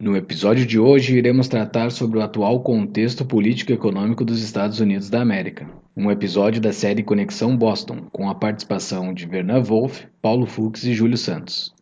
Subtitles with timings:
[0.00, 4.78] No episódio de hoje, iremos tratar sobre o atual contexto político e econômico dos Estados
[4.78, 5.68] Unidos da América.
[5.96, 10.94] Um episódio da série Conexão Boston, com a participação de Vernan Wolff, Paulo Fux e
[10.94, 11.74] Júlio Santos.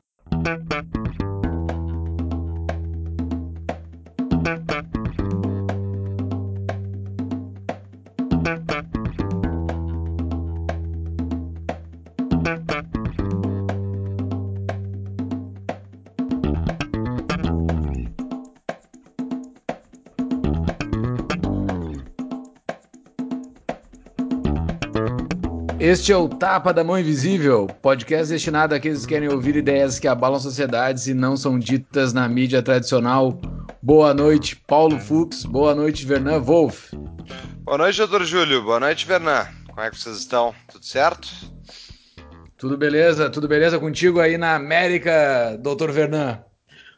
[25.97, 30.07] Este é o Tapa da Mão Invisível, podcast destinado àqueles que querem ouvir ideias que
[30.07, 33.41] abalam sociedades e não são ditas na mídia tradicional.
[33.83, 35.47] Boa noite, Paulo Fux.
[35.47, 36.93] Boa noite, Vernan Wolf.
[37.63, 38.63] Boa noite, doutor Júlio.
[38.63, 39.47] Boa noite, Vernan.
[39.69, 40.55] Como é que vocês estão?
[40.71, 41.29] Tudo certo?
[42.59, 43.31] Tudo beleza?
[43.31, 46.41] Tudo beleza contigo aí na América, doutor Vernan?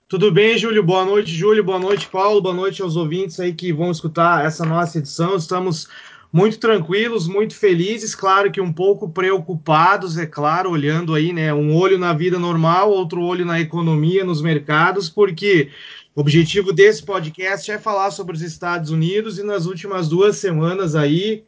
[0.09, 0.83] Tudo bem, Júlio?
[0.83, 1.63] Boa noite, Júlio.
[1.63, 2.43] Boa noite, Paulo.
[2.43, 5.37] Boa noite aos ouvintes aí que vão escutar essa nossa edição.
[5.37, 5.87] Estamos
[6.33, 11.75] muito tranquilos, muito felizes, claro que um pouco preocupados, é claro, olhando aí, né, um
[11.75, 15.71] olho na vida normal, outro olho na economia, nos mercados, porque
[16.15, 20.95] o objetivo desse podcast é falar sobre os Estados Unidos e nas últimas duas semanas
[20.95, 21.45] aí,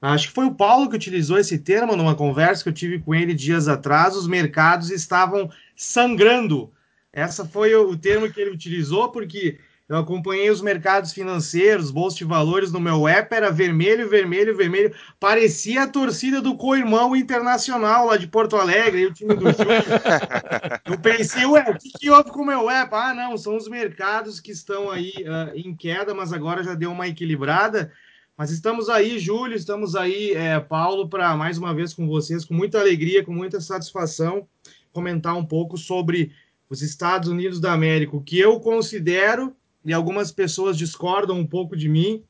[0.00, 3.14] acho que foi o Paulo que utilizou esse termo numa conversa que eu tive com
[3.14, 6.70] ele dias atrás, os mercados estavam sangrando.
[7.12, 9.58] Essa foi o termo que ele utilizou, porque
[9.92, 14.94] eu acompanhei os mercados financeiros, bolsa de valores no meu app, era vermelho, vermelho, vermelho.
[15.20, 19.84] Parecia a torcida do co-irmão internacional lá de Porto Alegre, o time do Júlio.
[20.86, 22.94] Eu pensei, ué, o que, que houve com o meu app?
[22.94, 26.90] Ah, não, são os mercados que estão aí uh, em queda, mas agora já deu
[26.90, 27.92] uma equilibrada.
[28.34, 32.54] Mas estamos aí, Júlio, estamos aí, é, Paulo, para mais uma vez com vocês, com
[32.54, 34.48] muita alegria, com muita satisfação,
[34.90, 36.32] comentar um pouco sobre
[36.70, 39.54] os Estados Unidos da América, o que eu considero
[39.84, 42.22] e algumas pessoas discordam um pouco de mim,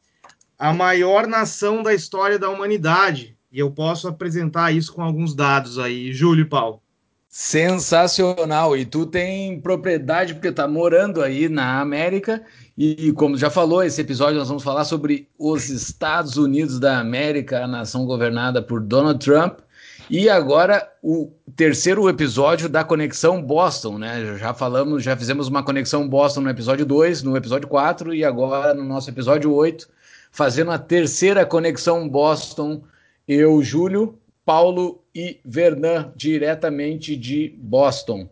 [0.59, 3.37] a maior nação da história da humanidade.
[3.51, 6.13] E eu posso apresentar isso com alguns dados aí.
[6.13, 6.81] Júlio e Paulo.
[7.29, 8.77] Sensacional!
[8.77, 12.45] E tu tem propriedade porque tá morando aí na América
[12.77, 17.65] e como já falou, esse episódio nós vamos falar sobre os Estados Unidos da América,
[17.65, 19.61] a nação governada por Donald Trump.
[20.15, 24.37] E agora o terceiro episódio da Conexão Boston, né?
[24.37, 28.75] Já falamos, já fizemos uma Conexão Boston no episódio 2, no episódio 4 e agora
[28.75, 29.89] no nosso episódio 8,
[30.31, 32.83] fazendo a terceira Conexão Boston,
[33.27, 38.29] eu, Júlio, Paulo e Vernan, diretamente de Boston.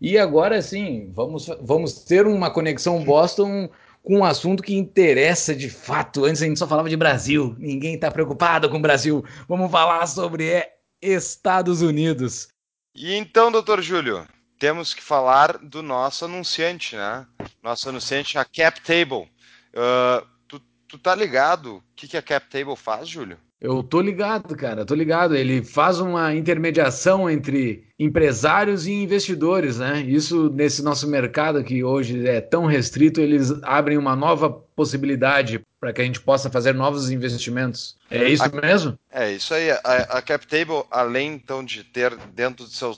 [0.00, 3.68] E agora sim, vamos, vamos ter uma Conexão Boston
[4.00, 6.24] com um assunto que interessa de fato.
[6.24, 9.24] Antes a gente só falava de Brasil, ninguém está preocupado com o Brasil.
[9.48, 10.75] Vamos falar sobre
[11.06, 12.48] Estados Unidos.
[12.94, 14.26] E então, doutor Júlio,
[14.58, 17.26] temos que falar do nosso anunciante, né?
[17.62, 19.30] Nosso anunciante, a Cap Table.
[19.74, 23.38] Uh, tu, tu tá ligado o que, que a Cap Table faz, Júlio?
[23.60, 25.34] Eu tô ligado, cara, tô ligado.
[25.34, 30.00] Ele faz uma intermediação entre empresários e investidores, né?
[30.02, 35.92] Isso nesse nosso mercado que hoje é tão restrito, eles abrem uma nova possibilidade para
[35.92, 37.96] que a gente possa fazer novos investimentos.
[38.10, 38.98] É isso a, mesmo?
[39.10, 39.70] É isso aí.
[39.70, 42.96] A, a CapTable, além então de ter dentro do seu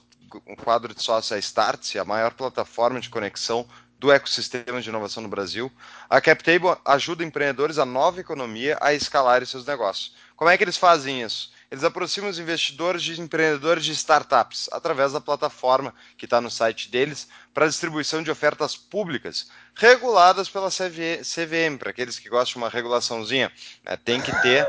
[0.62, 3.64] quadro de sócio a Startse, a maior plataforma de conexão
[3.98, 5.70] do ecossistema de inovação no Brasil,
[6.08, 10.14] a CapTable ajuda empreendedores a nova economia a escalar seus negócios.
[10.38, 11.50] Como é que eles fazem isso?
[11.68, 16.88] Eles aproximam os investidores de empreendedores de startups através da plataforma que está no site
[16.88, 22.68] deles para distribuição de ofertas públicas reguladas pela CVM, para aqueles que gostam de uma
[22.68, 23.52] regulaçãozinha.
[23.84, 23.96] Né?
[23.96, 24.64] Tem que ter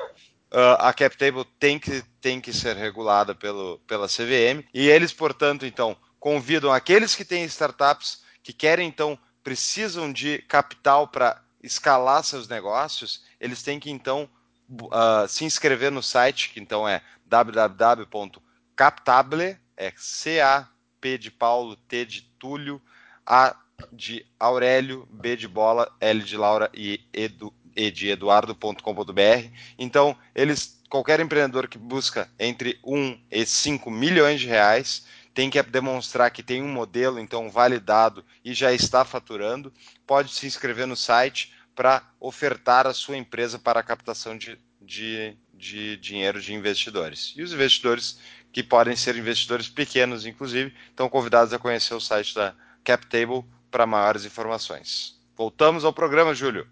[0.51, 5.63] Uh, a CapTable tem que, tem que ser regulada pelo, pela CVM e eles, portanto,
[5.63, 12.47] então, convidam aqueles que têm startups que querem, então, precisam de capital para escalar seus
[12.47, 14.27] negócios, eles têm que, então,
[14.69, 22.21] uh, se inscrever no site, que então é www.captable, é C-A-P de Paulo, T de
[22.37, 22.79] Túlio,
[23.25, 23.55] A
[23.91, 29.49] de Aurélio, B de Bola, L de Laura e Edu, E de Eduardo.com.br.
[29.77, 35.61] Então, eles, qualquer empreendedor que busca entre 1 e 5 milhões de reais, tem que
[35.63, 39.71] demonstrar que tem um modelo então validado e já está faturando,
[40.05, 44.59] pode se inscrever no site para ofertar a sua empresa para a captação de,
[44.89, 47.33] de, de dinheiro de investidores.
[47.37, 48.19] E os investidores,
[48.51, 53.85] que podem ser investidores pequenos, inclusive, estão convidados a conhecer o site da CapTable para
[53.85, 55.15] maiores informações.
[55.37, 56.65] Voltamos ao programa, Júlio.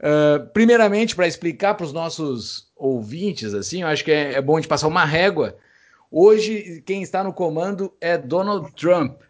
[0.00, 4.58] Uh, primeiramente, para explicar para os nossos ouvintes, assim, eu acho que é, é bom
[4.58, 5.56] de passar uma régua.
[6.10, 9.20] Hoje, quem está no comando é Donald Trump.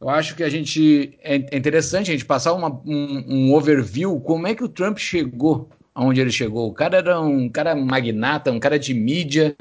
[0.00, 4.20] eu acho que a gente é, é interessante a gente passar uma, um, um, overview
[4.20, 6.68] como é que o Trump chegou aonde ele chegou.
[6.68, 9.56] O cara era um cara magnata, um cara de mídia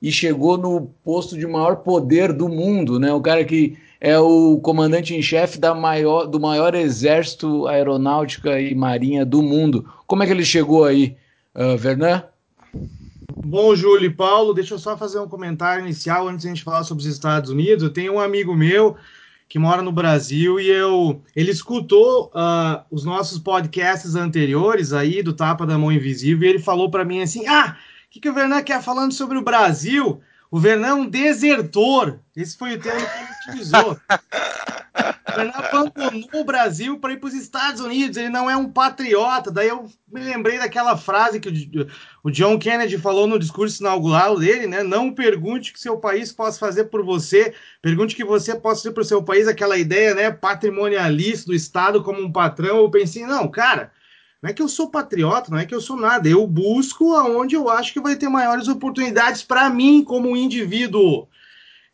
[0.00, 3.12] e chegou no posto de maior poder do mundo, né?
[3.12, 8.72] O cara que é o comandante em chefe da maior, do maior exército aeronáutica e
[8.72, 9.84] marinha do mundo.
[10.06, 11.16] Como é que ele chegou aí,
[11.56, 12.30] uh?
[13.44, 16.62] Bom, Júlio e Paulo, deixa eu só fazer um comentário inicial antes de a gente
[16.62, 17.82] falar sobre os Estados Unidos.
[17.82, 18.96] Eu tenho um amigo meu
[19.50, 25.32] que mora no Brasil e eu ele escutou uh, os nossos podcasts anteriores aí do
[25.32, 27.76] Tapa da Mão Invisível e ele falou para mim assim: ah,
[28.06, 30.20] o que, que o Vernan quer falando sobre o Brasil?
[30.52, 32.20] O Vernan é um desertor.
[32.36, 33.98] Esse foi o termo que ele utilizou.
[35.36, 38.16] Vernan abandonou o Brasil para ir para os Estados Unidos.
[38.16, 39.50] Ele não é um patriota.
[39.50, 41.86] Daí eu me lembrei daquela frase que
[42.22, 44.82] o John Kennedy falou no discurso inaugural dele, né?
[44.82, 48.82] Não pergunte o que seu país possa fazer por você, pergunte o que você possa
[48.82, 49.46] fazer para o seu país.
[49.46, 52.78] Aquela ideia, né, patrimonialista do Estado como um patrão.
[52.78, 53.92] Eu pensei, não, cara.
[54.42, 56.26] Não é que eu sou patriota, não é que eu sou nada.
[56.26, 61.28] Eu busco aonde eu acho que vai ter maiores oportunidades para mim como indivíduo.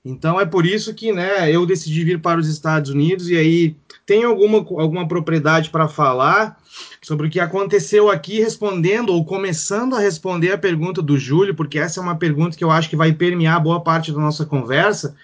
[0.08, 3.76] Então é por isso que né, eu decidi vir para os Estados Unidos e aí
[4.06, 6.56] tem alguma, alguma propriedade para falar
[7.02, 11.76] sobre o que aconteceu aqui, respondendo ou começando a responder a pergunta do Júlio, porque
[11.76, 15.16] essa é uma pergunta que eu acho que vai permear boa parte da nossa conversa.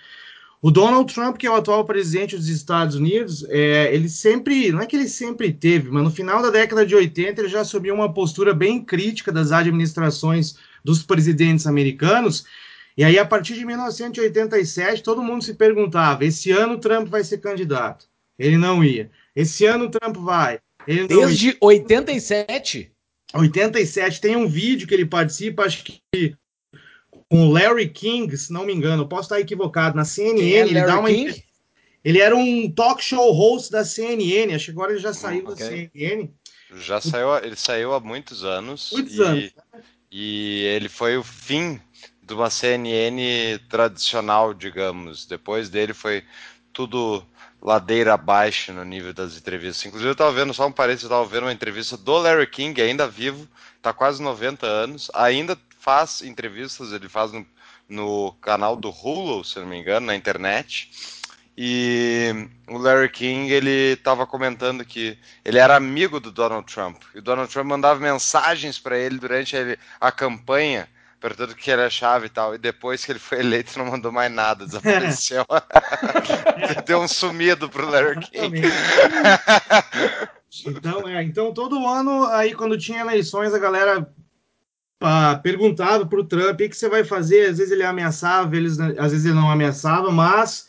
[0.61, 4.81] O Donald Trump, que é o atual presidente dos Estados Unidos, é, ele sempre, não
[4.81, 7.95] é que ele sempre teve, mas no final da década de 80 ele já assumiu
[7.95, 12.45] uma postura bem crítica das administrações dos presidentes americanos
[12.97, 17.25] e aí, a partir de 1987, todo mundo se perguntava: esse ano o Trump vai
[17.25, 18.07] ser candidato?
[18.39, 19.11] Ele não ia.
[19.35, 20.61] Esse ano o Trump vai.
[20.87, 21.57] Ele Desde ia.
[21.61, 22.93] 87?
[23.35, 24.21] 87.
[24.21, 26.37] Tem um vídeo que ele participa, acho que
[27.31, 29.05] com o Larry King, se não me engano.
[29.05, 29.97] Eu posso estar equivocado.
[29.97, 31.09] Na CNN, é ele dá uma.
[31.09, 31.43] King?
[32.05, 34.55] Ele era um talk show host da CNN.
[34.55, 35.55] Acho que agora ele já saiu okay.
[35.55, 36.31] da CNN.
[36.75, 38.91] Já saiu, ele saiu há muitos anos.
[38.93, 39.51] Muitos e, anos.
[40.11, 41.81] E ele foi o fim
[42.23, 45.27] de uma CNN tradicional, digamos.
[45.27, 46.25] Depois dele foi
[46.73, 47.25] tudo
[47.61, 49.85] ladeira abaixo no nível das entrevistas.
[49.85, 52.81] Inclusive, eu estava vendo, só um parênteses, eu estava vendo uma entrevista do Larry King,
[52.81, 57.47] ainda vivo, está quase 90 anos, ainda faz entrevistas, ele faz no,
[57.89, 60.91] no canal do Hulu, se não me engano, na internet.
[61.57, 67.03] E o Larry King ele estava comentando que ele era amigo do Donald Trump.
[67.15, 69.55] E o Donald Trump mandava mensagens para ele durante
[70.01, 70.89] a campanha
[71.23, 72.55] perguntando o que era chave e tal.
[72.55, 75.47] E depois que ele foi eleito, não mandou mais nada, desapareceu.
[76.85, 78.63] Deu um sumido pro Larry King.
[80.67, 84.13] então, é, então, todo ano, aí quando tinha eleições, a galera
[85.01, 87.51] ah, perguntava pro Trump o que, que você vai fazer.
[87.51, 90.69] Às vezes ele ameaçava, eles, às vezes ele não ameaçava, mas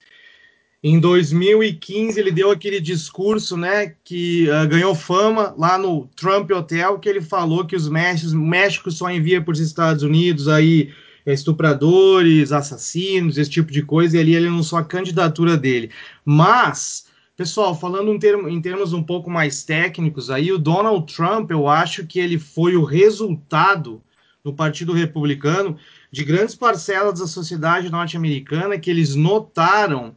[0.84, 7.00] em 2015 ele deu aquele discurso, né, que uh, ganhou fama lá no Trump Hotel,
[7.00, 10.92] que ele falou que os Méxicos, México só envia para os Estados Unidos aí
[11.26, 15.90] estupradores, assassinos, esse tipo de coisa, e ali ele anunciou a candidatura dele.
[16.26, 17.06] Mas,
[17.38, 21.70] pessoal, falando um termo, em termos um pouco mais técnicos, aí o Donald Trump, eu
[21.70, 24.02] acho que ele foi o resultado
[24.44, 25.78] no Partido Republicano
[26.12, 30.14] de grandes parcelas da sociedade norte-americana que eles notaram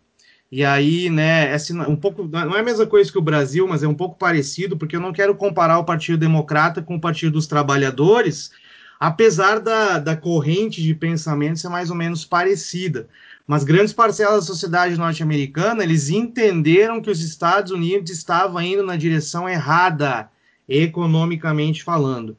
[0.51, 3.83] e aí, né, é um pouco, não é a mesma coisa que o Brasil, mas
[3.83, 7.33] é um pouco parecido, porque eu não quero comparar o Partido Democrata com o Partido
[7.33, 8.53] dos Trabalhadores,
[9.01, 13.09] apesar da, da corrente de pensamento ser mais ou menos parecida.
[13.47, 18.97] Mas grandes parcelas da sociedade norte-americana, eles entenderam que os Estados Unidos estavam indo na
[18.97, 20.31] direção errada,
[20.69, 22.37] economicamente falando.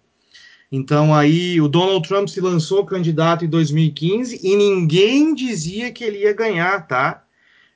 [0.71, 6.19] Então aí o Donald Trump se lançou candidato em 2015 e ninguém dizia que ele
[6.19, 7.23] ia ganhar, tá?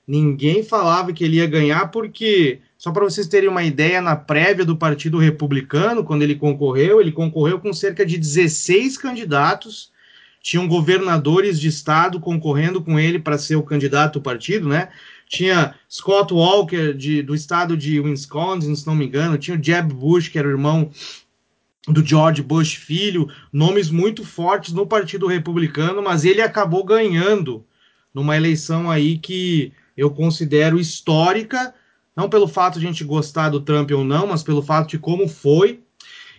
[0.08, 4.65] Ninguém falava que ele ia ganhar, porque, só para vocês terem uma ideia, na prévia
[4.65, 9.91] do Partido Republicano, quando ele concorreu, ele concorreu com cerca de 16 candidatos,
[10.41, 14.89] tinham governadores de estado concorrendo com ele para ser o candidato do partido, né?
[15.29, 19.93] Tinha Scott Walker, de, do estado de Wisconsin, se não me engano, tinha o Jeb
[19.93, 20.91] Bush, que era o irmão
[21.88, 27.63] do George Bush filho, nomes muito fortes no Partido Republicano, mas ele acabou ganhando
[28.13, 31.75] numa eleição aí que eu considero histórica,
[32.15, 34.98] não pelo fato de a gente gostar do Trump ou não, mas pelo fato de
[34.98, 35.81] como foi.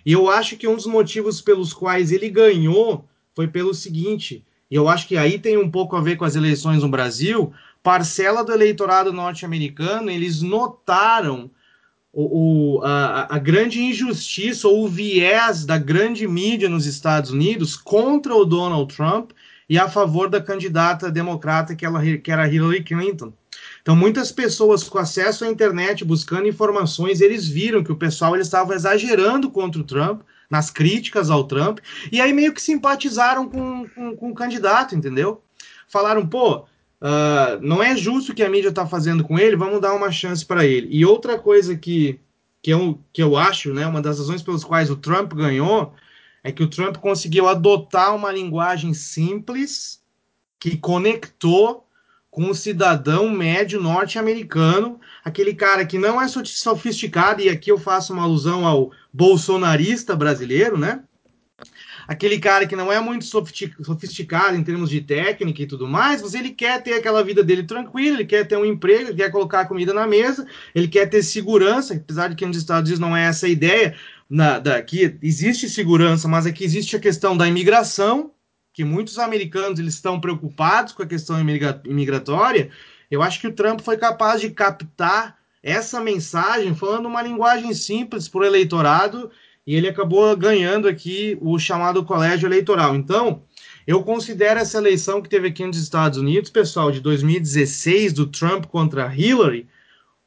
[0.04, 3.04] E eu acho que um dos motivos pelos quais ele ganhou
[3.36, 6.34] foi pelo seguinte, e eu acho que aí tem um pouco a ver com as
[6.34, 7.52] eleições no Brasil,
[7.84, 11.48] parcela do eleitorado norte-americano, eles notaram
[12.12, 17.76] o, o, a, a, grande injustiça ou o viés da grande mídia nos Estados Unidos
[17.76, 19.30] contra o Donald Trump
[19.68, 23.32] e a favor da candidata democrata que, ela, que era Hillary Clinton.
[23.82, 28.42] Então, muitas pessoas com acesso à internet, buscando informações, eles viram que o pessoal ele
[28.42, 33.88] estava exagerando contra o Trump, nas críticas ao Trump, e aí meio que simpatizaram com,
[33.88, 35.42] com, com o candidato, entendeu?
[35.88, 39.80] Falaram, pô, uh, não é justo o que a mídia está fazendo com ele, vamos
[39.80, 40.88] dar uma chance para ele.
[40.90, 42.20] E outra coisa que,
[42.62, 45.92] que, eu, que eu acho, né, uma das razões pelas quais o Trump ganhou,
[46.44, 50.02] é que o Trump conseguiu adotar uma linguagem simples
[50.60, 51.88] que conectou
[52.32, 58.14] com o cidadão médio norte-americano, aquele cara que não é sofisticado, e aqui eu faço
[58.14, 61.02] uma alusão ao bolsonarista brasileiro, né?
[62.08, 66.32] Aquele cara que não é muito sofisticado em termos de técnica e tudo mais, mas
[66.32, 69.60] ele quer ter aquela vida dele tranquila, ele quer ter um emprego, ele quer colocar
[69.60, 73.14] a comida na mesa, ele quer ter segurança, apesar de que nos Estados Unidos não
[73.14, 73.94] é essa a ideia,
[74.28, 78.32] na, da, que existe segurança, mas aqui existe a questão da imigração,
[78.72, 81.38] que muitos americanos eles estão preocupados com a questão
[81.84, 82.70] imigratória,
[83.10, 88.28] eu acho que o Trump foi capaz de captar essa mensagem falando uma linguagem simples
[88.28, 89.30] para o eleitorado
[89.66, 92.96] e ele acabou ganhando aqui o chamado colégio eleitoral.
[92.96, 93.42] Então,
[93.86, 98.66] eu considero essa eleição que teve aqui nos Estados Unidos, pessoal, de 2016, do Trump
[98.66, 99.68] contra Hillary,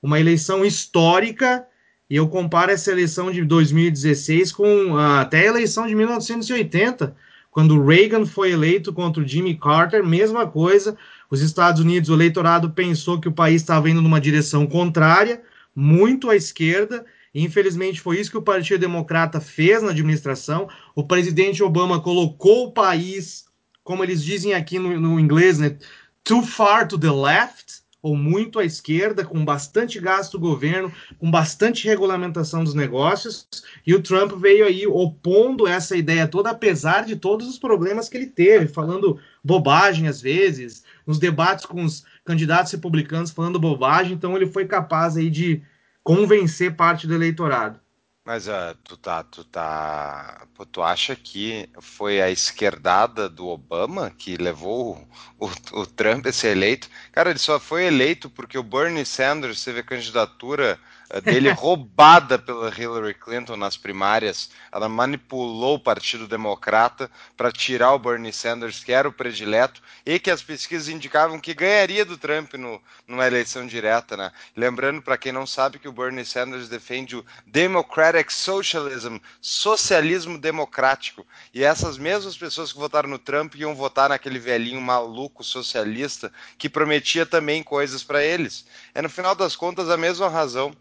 [0.01, 1.65] uma eleição histórica,
[2.09, 7.15] e eu comparo essa eleição de 2016 com até a eleição de 1980,
[7.55, 10.97] quando Reagan foi eleito contra o Jimmy Carter, mesma coisa.
[11.31, 15.41] Os Estados Unidos, o eleitorado pensou que o país estava indo numa direção contrária,
[15.73, 17.05] muito à esquerda.
[17.33, 20.67] E, infelizmente, foi isso que o Partido Democrata fez na administração.
[20.93, 23.45] O presidente Obama colocou o país,
[23.85, 25.77] como eles dizem aqui no, no inglês, né,
[26.25, 31.31] too far to the left ou muito à esquerda, com bastante gasto do governo, com
[31.31, 33.47] bastante regulamentação dos negócios,
[33.83, 38.15] e o Trump veio aí opondo essa ideia toda, apesar de todos os problemas que
[38.15, 44.35] ele teve, falando bobagem às vezes, nos debates com os candidatos republicanos falando bobagem, então
[44.35, 45.63] ele foi capaz aí de
[46.03, 47.79] convencer parte do eleitorado.
[48.25, 54.09] Mas uh, tu tá, tu tá, pô, tu acha que foi a esquerdada do Obama
[54.09, 55.07] que levou
[55.39, 56.89] o, o, o, Trump a ser eleito?
[57.11, 60.79] Cara, ele só foi eleito porque o Bernie Sanders teve a candidatura
[61.23, 64.49] dele roubada pela Hillary Clinton nas primárias.
[64.71, 70.19] Ela manipulou o Partido Democrata para tirar o Bernie Sanders, que era o predileto, e
[70.19, 74.17] que as pesquisas indicavam que ganharia do Trump no, numa eleição direta.
[74.17, 74.31] Né?
[74.55, 81.25] Lembrando, para quem não sabe, que o Bernie Sanders defende o Democratic Socialism, socialismo democrático.
[81.53, 86.69] E essas mesmas pessoas que votaram no Trump iam votar naquele velhinho maluco socialista que
[86.69, 88.65] prometia também coisas para eles.
[88.93, 90.75] É no final das contas a mesma razão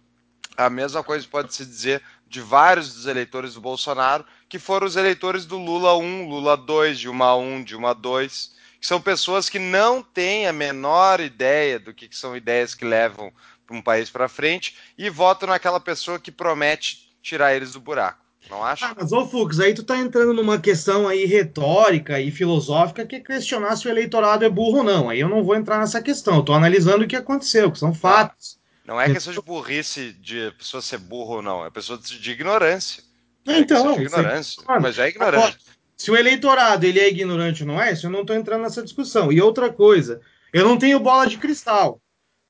[0.56, 4.96] a mesma coisa pode se dizer de vários dos eleitores do Bolsonaro, que foram os
[4.96, 10.02] eleitores do Lula 1, Lula 2, Dilma 1, Dilma 2, que são pessoas que não
[10.02, 13.32] têm a menor ideia do que, são ideias que levam
[13.70, 18.24] um país para frente e votam naquela pessoa que promete tirar eles do buraco.
[18.50, 18.86] Não acha?
[18.86, 23.16] Ah, mas, ô Fux, aí tu tá entrando numa questão aí retórica e filosófica que
[23.16, 25.08] é questionar se o eleitorado é burro ou não.
[25.08, 26.36] Aí eu não vou entrar nessa questão.
[26.36, 28.58] Eu tô analisando o que aconteceu, que são fatos.
[28.84, 33.02] Não é questão de burrice de pessoa ser burro ou não, é pessoa de ignorância.
[33.46, 35.58] É então, de ignorância, mas é ignorante.
[35.96, 38.82] Se o eleitorado ele é ignorante ou não é, isso eu não estou entrando nessa
[38.82, 39.32] discussão.
[39.32, 40.20] E outra coisa,
[40.52, 42.00] eu não tenho bola de cristal.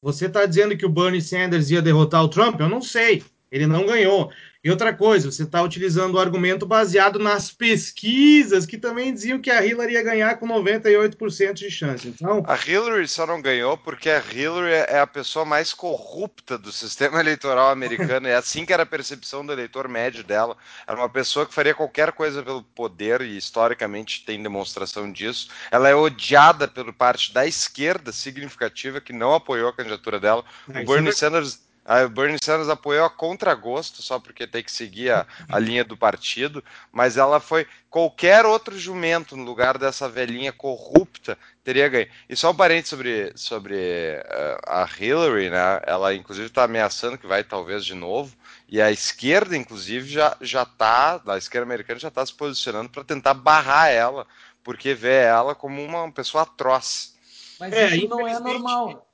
[0.03, 2.61] Você está dizendo que o Bernie Sanders ia derrotar o Trump?
[2.61, 3.23] Eu não sei.
[3.51, 4.31] Ele não ganhou.
[4.65, 9.51] E outra coisa, você está utilizando o argumento baseado nas pesquisas que também diziam que
[9.51, 12.09] a Hillary ia ganhar com 98% de chance.
[12.09, 16.73] Então, a Hillary só não ganhou porque a Hillary é a pessoa mais corrupta do
[16.73, 18.27] sistema eleitoral americano.
[18.27, 20.57] é assim que era a percepção do eleitor médio dela.
[20.87, 25.51] Era uma pessoa que faria qualquer coisa pelo poder e historicamente tem demonstração disso.
[25.71, 30.43] Ela é odiada por parte da esquerda significativa que não apoiou a candidatura dela.
[30.73, 35.11] É, o Bernie Sanders o Bernie Sanders apoiou a contragosto, só porque tem que seguir
[35.11, 40.51] a, a, linha do partido, mas ela foi qualquer outro jumento no lugar dessa velhinha
[40.51, 42.09] corrupta teria ganho.
[42.29, 45.81] E só um parente sobre, sobre uh, a Hillary, né?
[45.87, 48.35] Ela inclusive está ameaçando que vai talvez de novo,
[48.69, 53.05] e a esquerda, inclusive, já já está, a esquerda americana já está se posicionando para
[53.05, 54.27] tentar barrar ela,
[54.63, 57.15] porque vê ela como uma pessoa atroz.
[57.61, 59.07] Mas é, isso não é normal.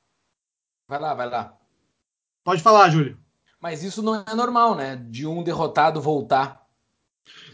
[0.88, 1.59] Vai lá, vai lá.
[2.50, 3.16] Pode falar, Júlio.
[3.60, 5.00] Mas isso não é normal, né?
[5.08, 6.62] De um derrotado voltar.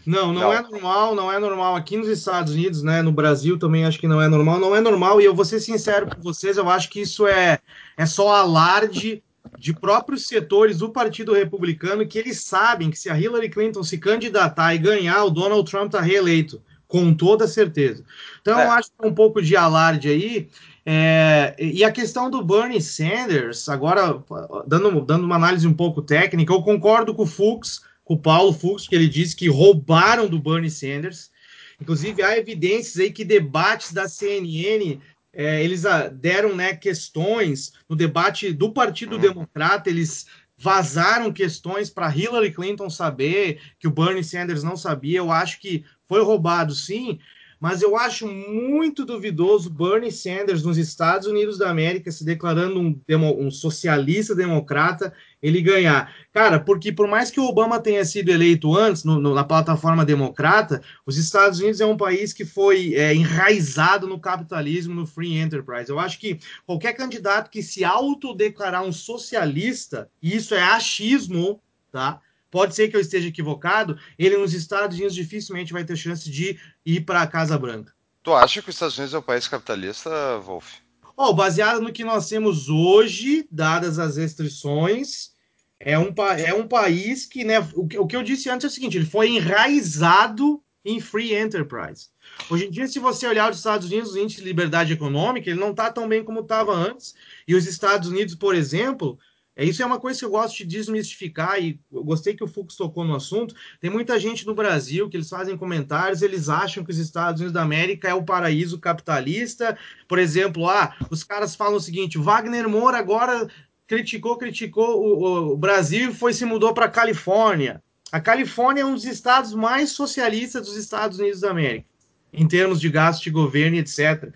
[0.06, 3.02] Não, não, não, é normal, não é normal aqui nos Estados Unidos, né?
[3.02, 5.20] No Brasil também acho que não é normal, não é normal.
[5.20, 7.58] E eu vou ser sincero com vocês, eu acho que isso é,
[7.94, 9.22] é só alarde
[9.58, 13.98] de próprios setores do Partido Republicano que eles sabem que se a Hillary Clinton se
[13.98, 16.62] candidatar e ganhar, o Donald Trump está reeleito.
[16.88, 18.02] com toda certeza.
[18.40, 18.64] Então, é.
[18.64, 20.48] eu acho que é um pouco de alarde aí.
[20.88, 24.22] É, e a questão do Bernie Sanders, agora,
[24.68, 28.52] dando, dando uma análise um pouco técnica, eu concordo com o Fux, com o Paulo
[28.52, 31.32] Fux, que ele disse que roubaram do Bernie Sanders.
[31.80, 35.00] Inclusive, há evidências aí que debates da CNN
[35.32, 40.26] é, eles ah, deram né, questões no debate do Partido Democrata, eles
[40.56, 45.18] vazaram questões para Hillary Clinton saber que o Bernie Sanders não sabia.
[45.18, 47.18] Eu acho que foi roubado, sim,
[47.60, 53.00] mas eu acho muito duvidoso Bernie Sanders nos Estados Unidos da América se declarando um,
[53.46, 56.14] um, socialista democrata, ele ganhar.
[56.32, 60.04] Cara, porque por mais que o Obama tenha sido eleito antes no, no, na plataforma
[60.04, 65.38] democrata, os Estados Unidos é um país que foi é, enraizado no capitalismo, no free
[65.38, 65.90] enterprise.
[65.90, 71.60] Eu acho que qualquer candidato que se autodeclarar um socialista, e isso é achismo,
[71.90, 72.20] tá?
[72.56, 76.58] Pode ser que eu esteja equivocado, ele nos Estados Unidos dificilmente vai ter chance de
[76.86, 77.92] ir para a Casa Branca.
[78.22, 80.76] Tu acha que os Estados Unidos é um país capitalista, Wolf?
[81.14, 85.32] Oh, baseado no que nós temos hoje, dadas as restrições,
[85.78, 88.70] é um, é um país que, né, o, o que eu disse antes é o
[88.70, 92.08] seguinte, ele foi enraizado em free enterprise.
[92.48, 95.60] Hoje em dia, se você olhar os Estados Unidos, o índice de liberdade econômica, ele
[95.60, 97.14] não está tão bem como estava antes.
[97.46, 99.18] E os Estados Unidos, por exemplo,
[99.64, 103.04] isso é uma coisa que eu gosto de desmistificar e gostei que o Fux tocou
[103.04, 103.54] no assunto.
[103.80, 107.54] Tem muita gente no Brasil que eles fazem comentários, eles acham que os Estados Unidos
[107.54, 109.78] da América é o paraíso capitalista.
[110.06, 113.48] Por exemplo, ah, os caras falam o seguinte: Wagner Moura agora
[113.86, 117.82] criticou, criticou o, o Brasil e foi se mudou para a Califórnia.
[118.12, 121.95] A Califórnia é um dos estados mais socialistas dos Estados Unidos da América
[122.32, 124.30] em termos de gasto de governo, etc.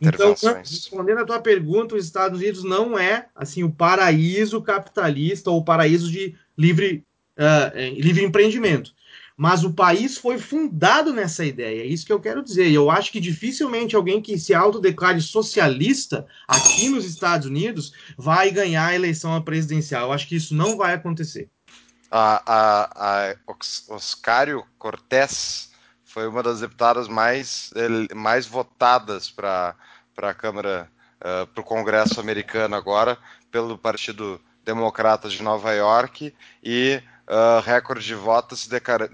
[0.00, 5.60] Então, respondendo a tua pergunta, os Estados Unidos não é assim o paraíso capitalista ou
[5.60, 7.04] o paraíso de livre,
[7.38, 8.92] uh, livre empreendimento.
[9.36, 12.68] Mas o país foi fundado nessa ideia, é isso que eu quero dizer.
[12.68, 18.52] E eu acho que dificilmente alguém que se autodeclare socialista aqui nos Estados Unidos vai
[18.52, 20.06] ganhar a eleição presidencial.
[20.06, 21.48] Eu acho que isso não vai acontecer.
[22.08, 23.34] A, a, a
[23.92, 25.73] Oscario Cortés
[26.14, 27.74] foi uma das deputadas mais,
[28.14, 29.74] mais votadas para
[30.16, 30.88] a Câmara,
[31.20, 33.18] uh, eh, para o Congresso americano agora,
[33.50, 38.68] pelo Partido Democrata de Nova York e uh, recorde de votos se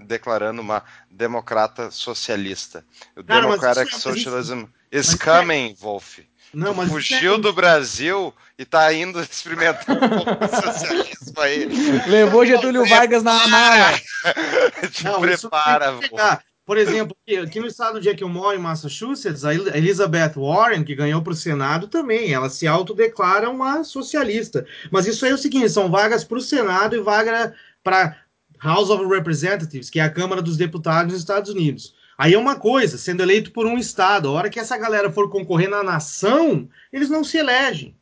[0.05, 2.85] declarando uma democrata socialista.
[3.17, 6.19] O Cara, Democratic é Socialism is é coming, Wolf.
[6.53, 7.39] Não, mas fugiu é...
[7.39, 11.65] do Brasil e tá indo experimentar um pouco de socialismo aí.
[12.07, 13.99] Levou Getúlio Vargas na mala.
[14.91, 16.41] Te Não, prepara, Wolf.
[16.71, 20.85] Por exemplo, aqui no estado onde é que eu moro, em Massachusetts, a Elizabeth Warren,
[20.85, 24.65] que ganhou para o Senado, também, ela se autodeclara uma socialista.
[24.89, 27.53] Mas isso aí é o seguinte, são vagas para o Senado e vaga
[27.83, 28.15] para
[28.63, 31.93] House of Representatives, que é a Câmara dos Deputados dos Estados Unidos.
[32.17, 35.29] Aí é uma coisa, sendo eleito por um estado, a hora que essa galera for
[35.29, 37.93] concorrer na nação, eles não se elegem.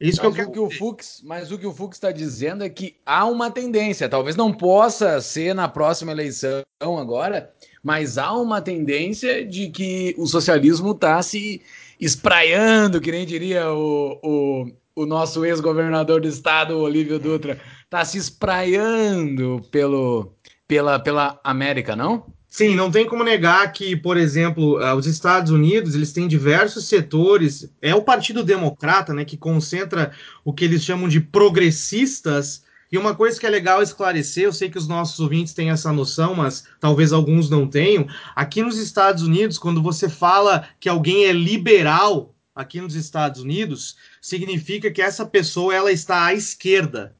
[0.00, 0.48] É isso mas que eu quero.
[0.48, 3.50] O que o Fux, mas o que o Fux está dizendo é que há uma
[3.50, 7.52] tendência, talvez não possa ser na próxima eleição agora,
[7.88, 11.62] mas há uma tendência de que o socialismo está se
[11.98, 18.18] espraiando, que nem diria o, o, o nosso ex-governador do estado, Olívio Dutra, está se
[18.18, 20.34] espraiando pelo,
[20.66, 22.26] pela, pela América, não?
[22.46, 26.84] Sim, não tem como negar que, por exemplo, ah, os Estados Unidos eles têm diversos
[26.84, 27.72] setores.
[27.80, 30.12] É o Partido Democrata, né, que concentra
[30.44, 34.70] o que eles chamam de progressistas e uma coisa que é legal esclarecer, eu sei
[34.70, 38.06] que os nossos ouvintes têm essa noção, mas talvez alguns não tenham.
[38.34, 43.96] Aqui nos Estados Unidos, quando você fala que alguém é liberal aqui nos Estados Unidos,
[44.22, 47.14] significa que essa pessoa ela está à esquerda.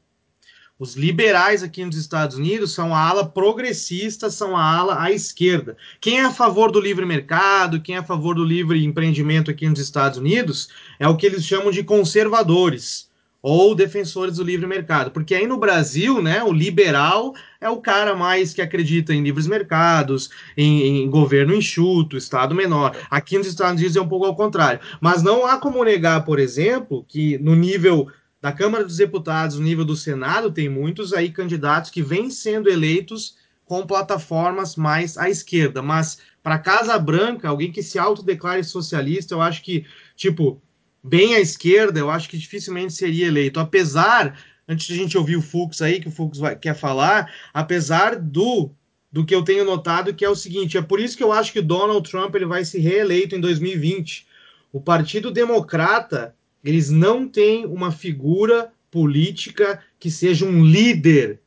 [0.79, 5.77] Os liberais aqui nos Estados Unidos são a ala progressista, são a ala à esquerda.
[6.01, 9.69] Quem é a favor do livre mercado, quem é a favor do livre empreendimento aqui
[9.69, 13.08] nos Estados Unidos, é o que eles chamam de conservadores
[13.51, 18.15] ou defensores do livre mercado, porque aí no Brasil, né, o liberal é o cara
[18.15, 22.95] mais que acredita em livres mercados, em, em, governo enxuto, Estado menor.
[23.11, 24.81] Aqui nos Estados Unidos é um pouco ao contrário.
[25.01, 28.09] Mas não há como negar, por exemplo, que no nível
[28.39, 32.69] da Câmara dos Deputados, no nível do Senado, tem muitos aí candidatos que vêm sendo
[32.69, 35.81] eleitos com plataformas mais à esquerda.
[35.81, 40.61] Mas para Casa Branca, alguém que se autodeclare socialista, eu acho que, tipo,
[41.03, 43.61] bem à esquerda, eu acho que dificilmente seria eleito.
[43.61, 47.33] Apesar, antes de a gente ouvir o Fux aí, que o Fux vai, quer falar,
[47.53, 48.71] apesar do
[49.11, 51.53] do que eu tenho notado, que é o seguinte, é por isso que eu acho
[51.53, 54.27] que Donald Trump ele vai se reeleito em 2020.
[54.71, 61.41] O Partido Democrata, eles não têm uma figura política que seja um líder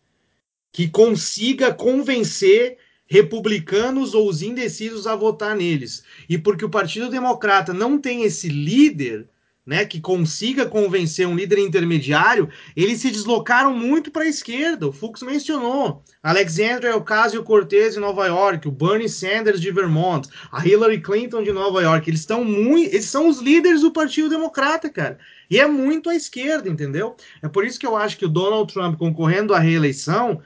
[0.71, 6.03] que consiga convencer republicanos ou os indecisos a votar neles.
[6.29, 9.27] E porque o Partido Democrata não tem esse líder,
[9.71, 14.89] né, que consiga convencer um líder intermediário, eles se deslocaram muito para a esquerda.
[14.89, 20.99] O Fux mencionou Alexandria Ocasio-Cortez de Nova York, o Bernie Sanders de Vermont, a Hillary
[20.99, 22.09] Clinton de Nova York.
[22.09, 25.17] Eles estão muito, eles são os líderes do Partido Democrata, cara.
[25.49, 27.15] E é muito à esquerda, entendeu?
[27.41, 30.41] É por isso que eu acho que o Donald Trump concorrendo à reeleição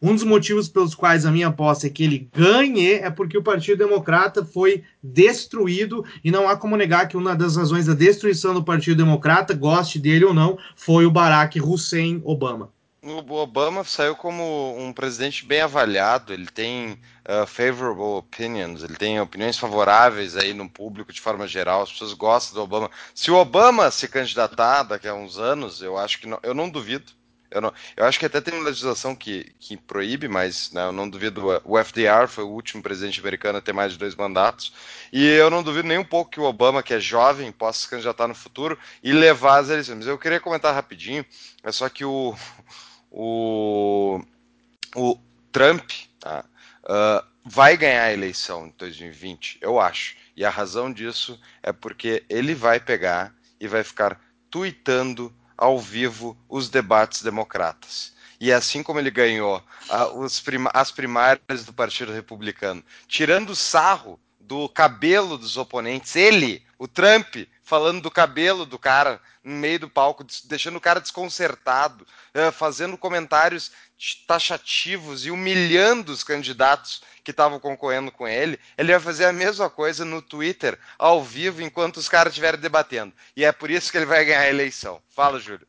[0.00, 3.42] um dos motivos pelos quais a minha aposta é que ele ganhe é porque o
[3.42, 8.54] Partido Democrata foi destruído e não há como negar que uma das razões da destruição
[8.54, 12.70] do Partido Democrata, goste dele ou não, foi o Barack Hussein Obama.
[13.00, 19.20] O Obama saiu como um presidente bem avaliado, ele tem uh, favorable opinions, ele tem
[19.20, 22.90] opiniões favoráveis aí no público de forma geral, as pessoas gostam do Obama.
[23.14, 26.68] Se o Obama se candidatar daqui a uns anos, eu acho que não, eu não
[26.68, 27.12] duvido,
[27.50, 30.92] eu, não, eu acho que até tem uma legislação que, que proíbe, mas né, eu
[30.92, 31.60] não duvido.
[31.64, 34.72] O FDR foi o último presidente americano a ter mais de dois mandatos.
[35.12, 37.88] E eu não duvido nem um pouco que o Obama, que é jovem, possa se
[37.88, 39.98] candidatar no futuro e levar as eleições.
[39.98, 41.24] Mas eu queria comentar rapidinho:
[41.62, 42.36] é só que o,
[43.10, 44.20] o,
[44.94, 45.18] o
[45.50, 46.44] Trump tá,
[46.84, 50.16] uh, vai ganhar a eleição em 2020, eu acho.
[50.36, 56.38] E a razão disso é porque ele vai pegar e vai ficar tweetando ao vivo
[56.48, 58.16] os debates democratas.
[58.40, 59.60] E é assim como ele ganhou
[60.44, 67.36] prim as primárias do Partido Republicano, tirando sarro do cabelo dos oponentes, ele, o Trump,
[67.62, 72.96] falando do cabelo do cara no meio do palco, deixando o cara desconcertado, eh, fazendo
[72.96, 73.72] comentários
[74.26, 79.68] taxativos e humilhando os candidatos que estavam concorrendo com ele, ele vai fazer a mesma
[79.68, 83.12] coisa no Twitter, ao vivo, enquanto os caras estiverem debatendo.
[83.36, 85.00] E é por isso que ele vai ganhar a eleição.
[85.10, 85.66] Fala, Júlio.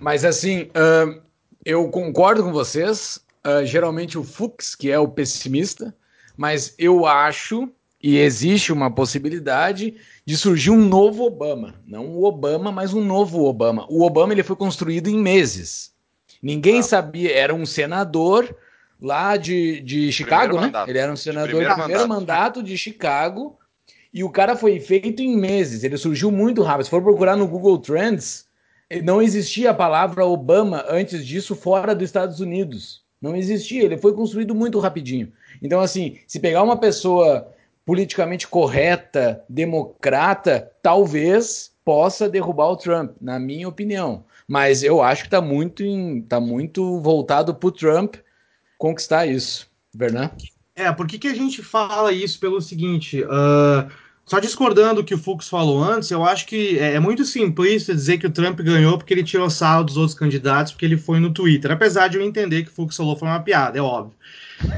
[0.00, 1.22] Mas assim, uh,
[1.64, 3.20] eu concordo com vocês.
[3.46, 5.94] Uh, geralmente o Fux, que é o pessimista,
[6.36, 9.94] mas eu acho e existe uma possibilidade
[10.24, 11.74] de surgir um novo Obama.
[11.86, 13.86] Não o Obama, mas um novo Obama.
[13.90, 15.92] O Obama ele foi construído em meses.
[16.42, 16.82] Ninguém ah.
[16.82, 18.54] sabia, era um senador
[19.00, 20.66] lá de, de Chicago, né?
[20.66, 20.88] Mandato.
[20.90, 22.20] Ele era um senador de primeiro, primeiro mandato.
[22.20, 23.58] mandato de Chicago.
[24.12, 26.84] E o cara foi feito em meses, ele surgiu muito rápido.
[26.84, 28.44] Se for procurar no Google Trends,
[29.04, 33.04] não existia a palavra Obama antes disso fora dos Estados Unidos.
[33.22, 35.32] Não existia, ele foi construído muito rapidinho.
[35.62, 37.52] Então, assim, se pegar uma pessoa
[37.86, 44.22] politicamente correta, democrata, talvez possa derrubar o Trump, na minha opinião.
[44.46, 45.82] Mas eu acho que está muito,
[46.28, 48.14] tá muito voltado para o Trump
[48.78, 50.32] conquistar isso, Bernard?
[50.76, 53.24] É, por que, que a gente fala isso pelo seguinte?
[53.24, 53.90] Uh,
[54.24, 57.92] só discordando do que o Fux falou antes, eu acho que é, é muito simplista
[57.92, 61.18] dizer que o Trump ganhou porque ele tirou sal dos outros candidatos, porque ele foi
[61.18, 61.72] no Twitter.
[61.72, 64.14] Apesar de eu entender que o Fux falou foi uma piada, é óbvio.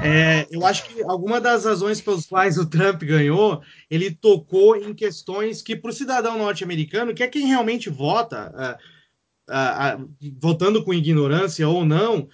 [0.03, 4.95] É, eu acho que alguma das razões pelas quais o Trump ganhou, ele tocou em
[4.95, 8.79] questões que, para o cidadão norte-americano, que é quem realmente vota,
[9.51, 12.29] uh, uh, uh, votando com ignorância ou não,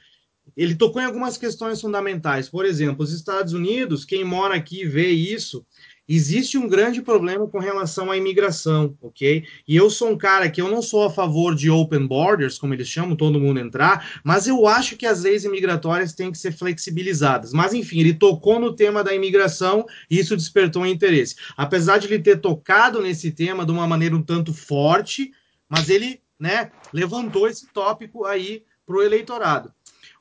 [0.56, 2.48] ele tocou em algumas questões fundamentais.
[2.48, 5.64] Por exemplo, os Estados Unidos, quem mora aqui vê isso,
[6.08, 9.44] existe um grande problema com relação à imigração, ok?
[9.66, 12.72] E eu sou um cara que eu não sou a favor de open borders, como
[12.72, 16.52] eles chamam, todo mundo entrar, mas eu acho que as leis imigratórias têm que ser
[16.52, 17.52] flexibilizadas.
[17.52, 21.36] Mas enfim, ele tocou no tema da imigração e isso despertou um interesse.
[21.56, 25.30] Apesar de ele ter tocado nesse tema de uma maneira um tanto forte,
[25.68, 29.70] mas ele, né, levantou esse tópico aí para o eleitorado.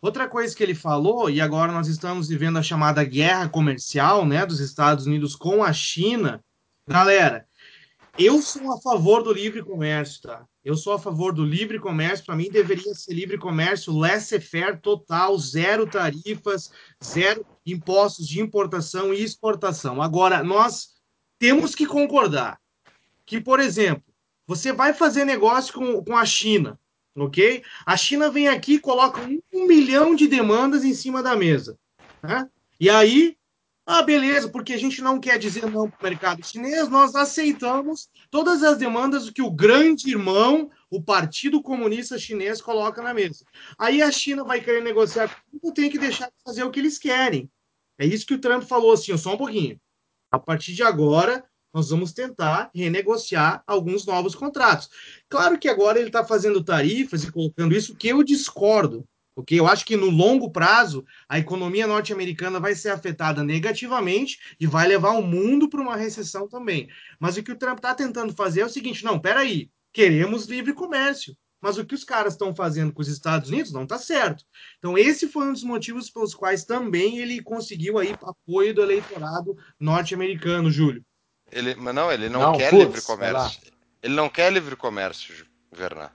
[0.01, 4.45] Outra coisa que ele falou, e agora nós estamos vivendo a chamada guerra comercial né,
[4.45, 6.43] dos Estados Unidos com a China.
[6.87, 7.47] Galera,
[8.17, 10.45] eu sou a favor do livre comércio, tá?
[10.63, 12.25] Eu sou a favor do livre comércio.
[12.25, 16.71] Para mim, deveria ser livre comércio laissez-faire total, zero tarifas,
[17.03, 20.01] zero impostos de importação e exportação.
[20.01, 20.89] Agora, nós
[21.39, 22.59] temos que concordar
[23.25, 24.03] que, por exemplo,
[24.45, 26.79] você vai fazer negócio com, com a China
[27.25, 27.63] ok?
[27.85, 31.77] A China vem aqui e coloca um, milhão de demandas em cima da mesa.
[32.21, 32.47] Né?
[32.79, 33.37] E aí,
[33.85, 38.09] ah, beleza, porque a gente não quer dizer não para o mercado chinês, nós aceitamos
[38.29, 43.45] todas as demandas que o grande irmão, o Partido Comunista Chinês, coloca na mesa.
[43.77, 46.99] Aí a China vai querer negociar comigo, tem que deixar de fazer o que eles
[46.99, 47.49] querem.
[47.97, 49.79] É isso que o Trump falou assim, só um pouquinho.
[50.29, 51.43] A partir de agora,
[51.77, 54.89] nós vamos tentar renegociar alguns novos contratos.
[55.29, 59.67] Claro que agora ele está fazendo tarifas e colocando isso que eu discordo, porque eu
[59.67, 65.11] acho que no longo prazo a economia norte-americana vai ser afetada negativamente e vai levar
[65.11, 66.89] o mundo para uma recessão também.
[67.19, 70.73] Mas o que o Trump está tentando fazer é o seguinte: não, peraí, queremos livre
[70.73, 71.37] comércio.
[71.61, 74.43] mas o que os caras estão fazendo com os Estados Unidos não está certo.
[74.77, 79.55] Então, esse foi um dos motivos pelos quais também ele conseguiu aí apoio do eleitorado
[79.79, 81.03] norte-americano, Júlio.
[81.51, 83.61] Ele, mas não, ele não, não quer putz, livre comércio.
[84.03, 86.09] Ele não quer livre comércio, Vernan.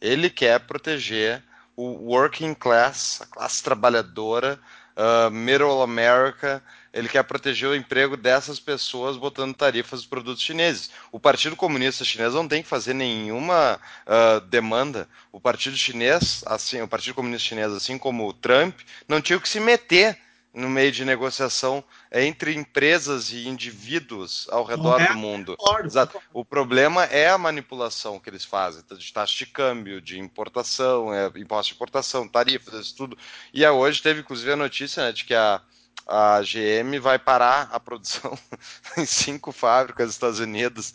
[0.00, 1.42] Ele quer proteger
[1.76, 4.60] o working class, a classe trabalhadora,
[4.96, 10.90] uh, middle America, ele quer proteger o emprego dessas pessoas botando tarifas nos produtos chineses.
[11.10, 15.08] O Partido Comunista Chinês não tem que fazer nenhuma uh, demanda.
[15.32, 19.48] O Partido Chinês, assim, o Partido Comunista Chinês, assim como o Trump, não tinha que
[19.48, 20.16] se meter
[20.54, 25.56] no meio de negociação entre empresas e indivíduos ao redor é, do mundo.
[25.84, 26.20] Exato.
[26.32, 31.26] O problema é a manipulação que eles fazem, de taxa de câmbio, de importação, é,
[31.36, 33.18] imposto de importação, tarifas, isso tudo.
[33.52, 35.60] E hoje teve inclusive a notícia né, de que a
[36.06, 38.38] a GM vai parar a produção
[38.96, 40.92] em cinco fábricas dos Estados Unidos.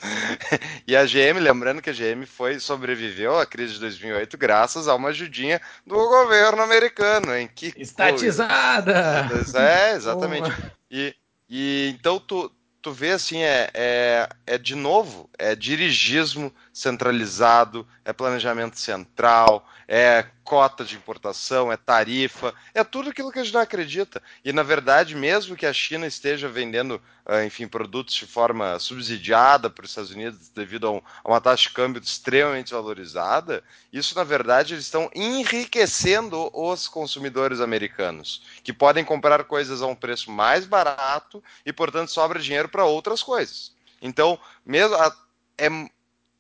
[0.86, 4.96] E a GM, lembrando que a GM foi sobreviveu à crise de 2008 graças a
[4.96, 9.28] uma ajudinha do governo americano, em que estatizada.
[9.30, 9.60] Coisa.
[9.60, 10.52] É, exatamente.
[10.92, 11.16] E,
[11.50, 18.14] e então tu, tu vê assim, é, é, é de novo, é dirigismo centralizado, é
[18.14, 23.62] planejamento central, é cota de importação, é tarifa, é tudo aquilo que a gente não
[23.62, 24.22] acredita.
[24.46, 29.68] E na verdade, mesmo que a China esteja vendendo, ah, enfim, produtos de forma subsidiada
[29.68, 34.24] para os Estados Unidos devido a, um, uma taxa de câmbio extremamente valorizada, isso na
[34.24, 40.68] verdade eles estão enriquecendo os consumidores americanos, que podem comprar coisas a um preço mais
[40.68, 43.74] barato e, portanto, sobra dinheiro para outras coisas.
[44.00, 45.16] Então, mesmo a,
[45.58, 45.68] é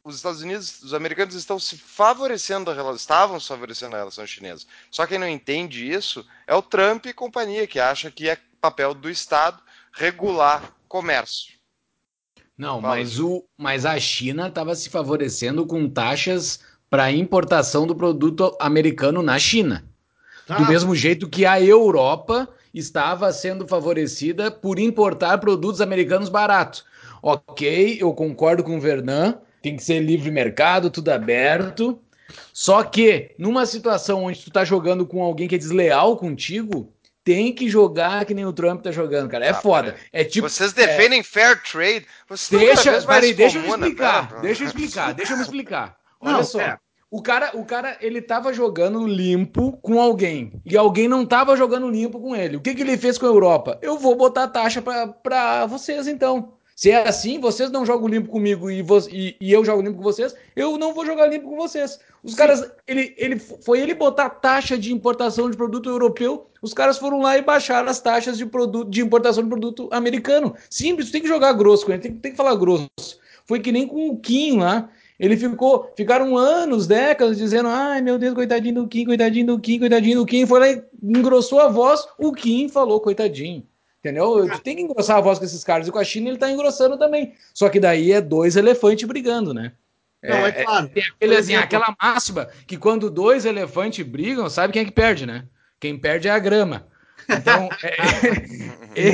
[0.03, 4.25] os Estados Unidos, os americanos estão se favorecendo a relação, estavam se favorecendo a relação
[4.25, 4.65] chinesa.
[4.89, 8.93] Só quem não entende isso é o Trump e companhia, que acha que é papel
[8.93, 11.59] do Estado regular comércio.
[12.57, 16.59] Não, mas, o, mas a China estava se favorecendo com taxas
[16.89, 19.85] para importação do produto americano na China.
[20.45, 20.57] Tá.
[20.57, 26.83] Do mesmo jeito que a Europa estava sendo favorecida por importar produtos americanos baratos.
[27.21, 31.99] Ok, eu concordo com o Vernan tem que ser livre mercado, tudo aberto.
[32.53, 36.93] Só que, numa situação onde tu tá jogando com alguém que é desleal contigo,
[37.23, 39.45] tem que jogar que nem o Trump tá jogando, cara.
[39.45, 39.95] É ah, foda.
[40.11, 40.49] É tipo.
[40.49, 41.23] Vocês defendem é...
[41.23, 42.05] fair trade.
[42.27, 44.31] Vocês deixa, peraí, deixa eu explicar.
[44.33, 44.39] Né?
[44.41, 45.95] Deixa eu explicar, deixa eu me explicar.
[46.19, 46.59] Olha não, só.
[46.59, 46.77] É.
[47.11, 50.61] O cara, o cara, ele tava jogando limpo com alguém.
[50.63, 52.57] E alguém não tava jogando limpo com ele.
[52.57, 53.79] O que, que ele fez com a Europa?
[53.81, 56.53] Eu vou botar taxa para vocês, então.
[56.79, 58.79] Se é assim, vocês não jogam limpo comigo e,
[59.11, 61.99] e, e, eu jogo limpo com vocês, eu não vou jogar limpo com vocês.
[62.23, 62.37] Os Sim.
[62.37, 67.19] caras, ele, ele foi ele botar taxa de importação de produto europeu, os caras foram
[67.19, 70.55] lá e baixaram as taxas de, produto, de importação de produto americano.
[70.69, 72.87] Simples, tem que jogar grosso com ele, tem, tem que falar grosso.
[73.45, 74.89] Foi que nem com o Kim lá.
[75.19, 79.79] Ele ficou, ficaram anos, décadas, dizendo: ai meu Deus, coitadinho do Kim, coitadinho do Kim,
[79.79, 80.45] coitadinho do Kim.
[80.45, 83.67] Foi lá e engrossou a voz, o Kim falou, coitadinho.
[83.99, 84.47] Entendeu?
[84.63, 85.87] Tem que engrossar a voz com esses caras.
[85.87, 87.33] E com a China ele tá engrossando também.
[87.53, 89.73] Só que daí é dois elefantes brigando, né?
[90.23, 90.89] Não, é, é claro.
[90.89, 95.25] Tem aquele, assim, aquela máxima que quando dois elefantes brigam, sabe quem é que perde,
[95.25, 95.45] né?
[95.79, 96.87] Quem perde é a grama.
[97.29, 97.69] Então,
[98.95, 99.09] é,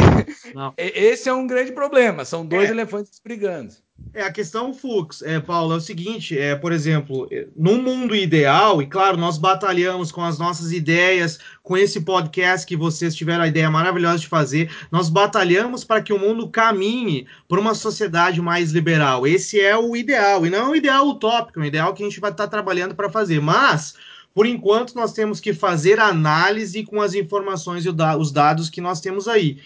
[0.78, 2.26] é, é esse é um grande problema.
[2.26, 2.72] São dois é.
[2.72, 3.74] elefantes brigando.
[4.14, 8.16] É, a questão, Fux, é, Paulo, é o seguinte, é, por exemplo, é, num mundo
[8.16, 13.44] ideal, e claro, nós batalhamos com as nossas ideias, com esse podcast que vocês tiveram
[13.44, 18.42] a ideia maravilhosa de fazer, nós batalhamos para que o mundo caminhe para uma sociedade
[18.42, 19.28] mais liberal.
[19.28, 22.06] Esse é o ideal, e não é um ideal utópico, é um ideal que a
[22.06, 23.96] gente vai estar trabalhando para fazer, mas...
[24.36, 29.00] Por enquanto, nós temos que fazer análise com as informações e os dados que nós
[29.00, 29.60] temos aí.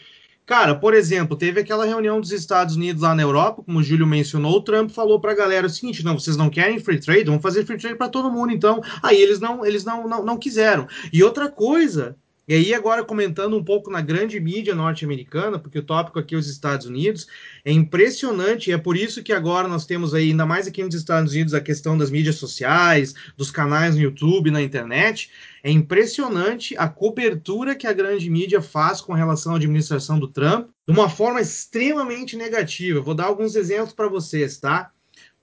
[0.46, 4.06] Cara, por exemplo, teve aquela reunião dos Estados Unidos lá na Europa, como o Júlio
[4.06, 7.26] mencionou, o Trump falou para a galera o seguinte: não, vocês não querem free trade?
[7.26, 8.80] Vamos fazer free trade para todo mundo, então.
[9.02, 10.88] Aí eles não, eles não, não, não quiseram.
[11.12, 12.16] E outra coisa
[12.50, 16.38] e aí, agora comentando um pouco na grande mídia norte-americana, porque o tópico aqui é
[16.40, 17.28] os Estados Unidos,
[17.64, 20.96] é impressionante, e é por isso que agora nós temos aí, ainda mais aqui nos
[20.96, 25.30] Estados Unidos, a questão das mídias sociais, dos canais no YouTube, na internet.
[25.64, 30.70] É impressionante a cobertura que a grande mídia faz com relação à administração do Trump,
[30.88, 33.00] de uma forma extremamente negativa.
[33.00, 34.92] Vou dar alguns exemplos para vocês, tá?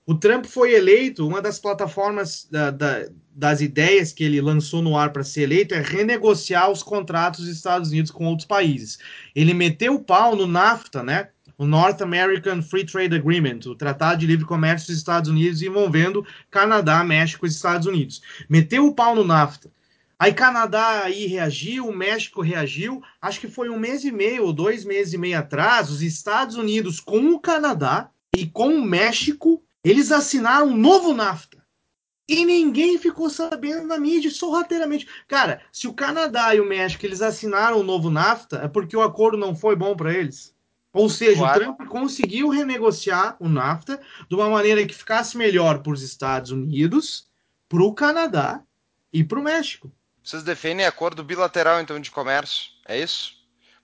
[0.09, 4.95] O Trump foi eleito, uma das plataformas da, da, das ideias que ele lançou no
[4.95, 8.99] ar para ser eleito é renegociar os contratos dos Estados Unidos com outros países.
[9.35, 11.27] Ele meteu o pau no NAFTA, né?
[11.57, 16.25] O North American Free Trade Agreement, o Tratado de Livre Comércio dos Estados Unidos envolvendo
[16.49, 18.21] Canadá, México e Estados Unidos.
[18.47, 19.69] Meteu o pau no NAFTA.
[20.17, 23.03] Aí Canadá aí reagiu, México reagiu.
[23.21, 26.55] Acho que foi um mês e meio ou dois meses e meio atrás, os Estados
[26.55, 31.65] Unidos com o Canadá e com o México eles assinaram um novo NAFTA.
[32.27, 35.07] E ninguém ficou sabendo na mídia, sorrateiramente.
[35.27, 39.01] Cara, se o Canadá e o México eles assinaram o novo NAFTA, é porque o
[39.01, 40.53] acordo não foi bom para eles.
[40.91, 41.61] Ou seja, claro.
[41.61, 46.51] o Trump conseguiu renegociar o NAFTA de uma maneira que ficasse melhor para os Estados
[46.51, 47.27] Unidos,
[47.69, 48.61] para o Canadá
[49.13, 49.91] e para o México.
[50.23, 52.71] Vocês defendem acordo bilateral, então, de comércio?
[52.85, 53.37] É isso?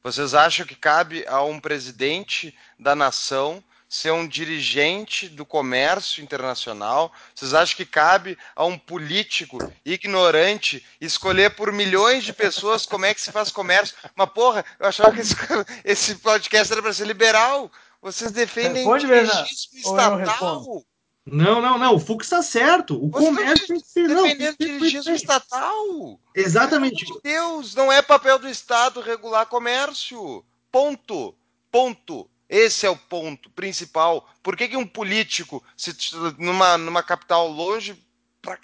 [0.04, 3.64] Vocês acham que cabe a um presidente da nação
[3.94, 7.14] ser um dirigente do comércio internacional?
[7.36, 13.14] Vocês acham que cabe a um político ignorante escolher por milhões de pessoas como é
[13.14, 13.96] que se faz comércio?
[14.16, 15.36] Mas, porra, eu achava que esse,
[15.86, 17.72] esse podcast era para ser liberal.
[18.02, 20.84] Vocês defendem Responde, dirigismo estatal.
[21.24, 21.96] Não, não, não.
[21.96, 22.96] O Fux está certo.
[22.96, 24.08] O Você comércio tem que ser.
[24.08, 26.20] Não, defendendo dirigismo estatal.
[26.34, 27.06] Exatamente.
[27.08, 30.44] Meu Deus, não é papel do Estado regular comércio.
[30.72, 31.36] Ponto.
[31.72, 32.28] Ponto.
[32.54, 34.30] Esse é o ponto principal.
[34.44, 35.92] Por que, que um político, se,
[36.38, 38.00] numa, numa capital longe
[38.40, 38.60] pra,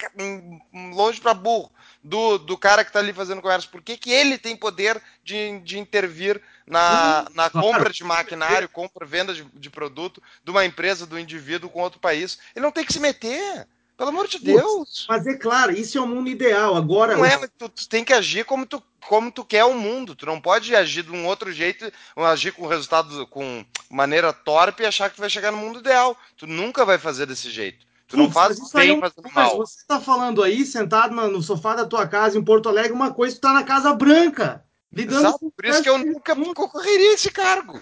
[0.94, 4.38] longe para burro do, do cara que está ali fazendo comércio, por que, que ele
[4.38, 9.68] tem poder de, de intervir na, hum, na compra de maquinário, compra, venda de, de
[9.68, 12.38] produto de uma empresa, do indivíduo com outro país?
[12.54, 13.66] Ele não tem que se meter.
[14.00, 15.04] Pelo amor de Deus.
[15.06, 16.74] Mas é claro, isso é o mundo ideal.
[16.74, 17.18] Agora.
[17.18, 20.14] Não é, tu, tu, tem que agir como tu, como tu quer o mundo.
[20.14, 24.86] Tu não pode agir de um outro jeito, agir com resultado, com maneira torpe e
[24.86, 26.16] achar que vai chegar no mundo ideal.
[26.38, 27.84] Tu nunca vai fazer desse jeito.
[28.08, 29.58] Tu não faz bem é fazendo mal.
[29.58, 33.36] Você está falando aí, sentado no sofá da tua casa em Porto Alegre, uma coisa
[33.36, 34.64] tu tá na Casa Branca.
[34.92, 37.80] Lidando Exato, por isso que eu nunca concorreria esse cargo.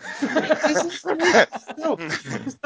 [1.79, 1.97] não,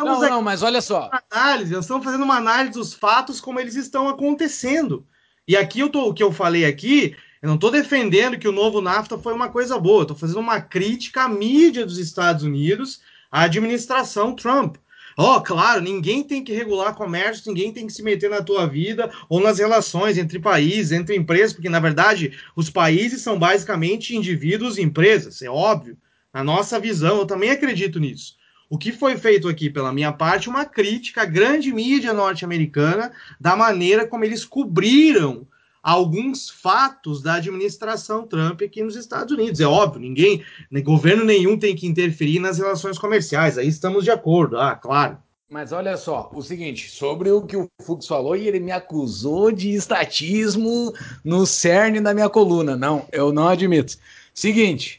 [0.04, 1.10] não, não, mas olha só.
[1.30, 5.06] Análise, nós estamos fazendo uma análise dos fatos como eles estão acontecendo.
[5.46, 8.52] E aqui eu tô, o que eu falei aqui, eu não estou defendendo que o
[8.52, 13.00] novo NAFTA foi uma coisa boa, estou fazendo uma crítica à mídia dos Estados Unidos,
[13.30, 14.76] à administração Trump.
[15.16, 18.66] Ó, oh, claro, ninguém tem que regular comércio, ninguém tem que se meter na tua
[18.66, 24.16] vida ou nas relações entre países, entre empresas, porque na verdade os países são basicamente
[24.16, 25.96] indivíduos e empresas, é óbvio.
[26.32, 28.36] Na nossa visão, eu também acredito nisso.
[28.70, 33.54] O que foi feito aqui, pela minha parte, uma crítica à grande mídia norte-americana da
[33.54, 35.46] maneira como eles cobriram
[35.82, 39.60] alguns fatos da administração Trump aqui nos Estados Unidos.
[39.60, 40.44] É óbvio, ninguém,
[40.82, 43.58] governo nenhum tem que interferir nas relações comerciais.
[43.58, 45.18] Aí estamos de acordo, ah, claro.
[45.50, 49.52] Mas olha só, o seguinte, sobre o que o Fux falou, e ele me acusou
[49.52, 52.74] de estatismo no cerne da minha coluna.
[52.74, 53.98] Não, eu não admito.
[54.32, 54.98] Seguinte,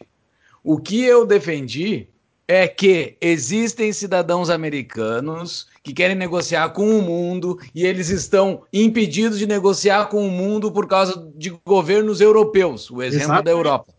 [0.64, 2.08] o que eu defendi
[2.48, 9.40] é que existem cidadãos americanos que querem negociar com o mundo e eles estão impedidos
[9.40, 13.44] de negociar com o mundo por causa de governos europeus, o exemplo Exato.
[13.44, 13.94] da Europa.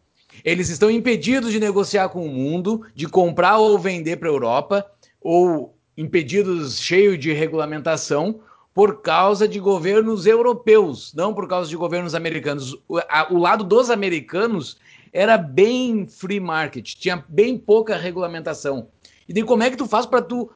[0.45, 4.87] Eles estão impedidos de negociar com o mundo, de comprar ou vender para a Europa,
[5.21, 8.41] ou impedidos cheio de regulamentação
[8.75, 12.77] por causa de governos europeus, não por causa de governos americanos.
[12.89, 14.77] O, a, o lado dos americanos
[15.15, 18.89] era bem free market, tinha bem pouca regulamentação.
[19.29, 20.51] E daí como é que tu faz para tu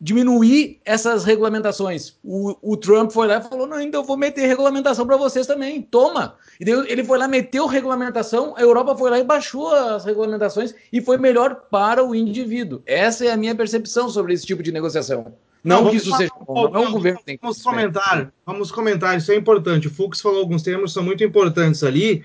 [0.00, 2.14] diminuir essas regulamentações?
[2.22, 5.48] O, o, Trump foi lá e falou: não, então eu vou meter regulamentação para vocês
[5.48, 6.36] também, toma.
[6.60, 10.72] E daí ele foi lá, meteu regulamentação, a Europa foi lá e baixou as regulamentações
[10.92, 12.82] e foi melhor para o indivíduo.
[12.86, 15.34] Essa é a minha percepção sobre esse tipo de negociação.
[15.64, 18.70] Não, não que isso seja bom, não é um governo tem que Vamos comentar, vamos
[18.70, 19.88] comentar, isso é importante.
[19.88, 22.22] O Fux falou alguns termos que são muito importantes ali.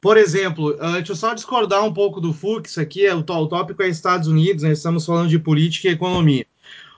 [0.00, 3.46] Por exemplo, uh, deixa eu só discordar um pouco do Fux aqui, é, o, o
[3.46, 6.46] tópico é Estados Unidos, né, estamos falando de política e economia.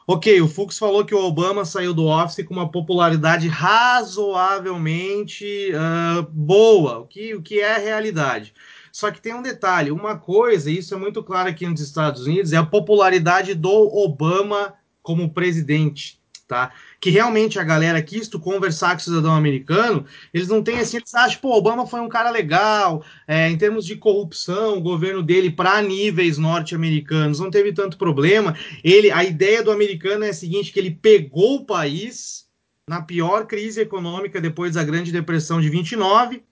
[0.06, 6.22] Ok, o Fux falou que o Obama saiu do office com uma popularidade razoavelmente uh,
[6.30, 8.54] boa, o que, o que é a realidade.
[8.92, 12.26] Só que tem um detalhe, uma coisa, e isso é muito claro aqui nos Estados
[12.26, 16.72] Unidos, é a popularidade do Obama como presidente, tá?
[17.02, 20.98] Que realmente a galera quis tu conversar com o cidadão americano, eles não têm assim,
[20.98, 25.20] eles acham, pô, Obama foi um cara legal, é, em termos de corrupção, o governo
[25.20, 28.56] dele para níveis norte-americanos não teve tanto problema.
[28.84, 32.46] Ele, a ideia do americano é a seguinte, que ele pegou o país
[32.88, 36.44] na pior crise econômica depois da Grande Depressão de 29.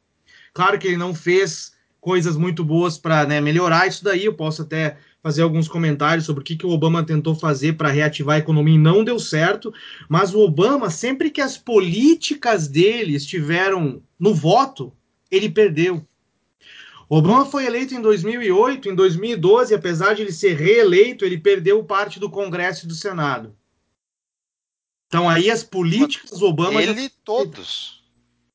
[0.52, 4.62] Claro que ele não fez coisas muito boas para né, melhorar isso daí, eu posso
[4.62, 8.38] até fazer alguns comentários sobre o que, que o Obama tentou fazer para reativar a
[8.38, 9.72] economia e não deu certo,
[10.08, 14.92] mas o Obama, sempre que as políticas dele estiveram no voto,
[15.30, 16.06] ele perdeu.
[17.08, 21.82] O Obama foi eleito em 2008, em 2012, apesar de ele ser reeleito, ele perdeu
[21.84, 23.54] parte do Congresso e do Senado.
[25.08, 27.10] Então aí as políticas Obama ele já...
[27.24, 28.04] todos,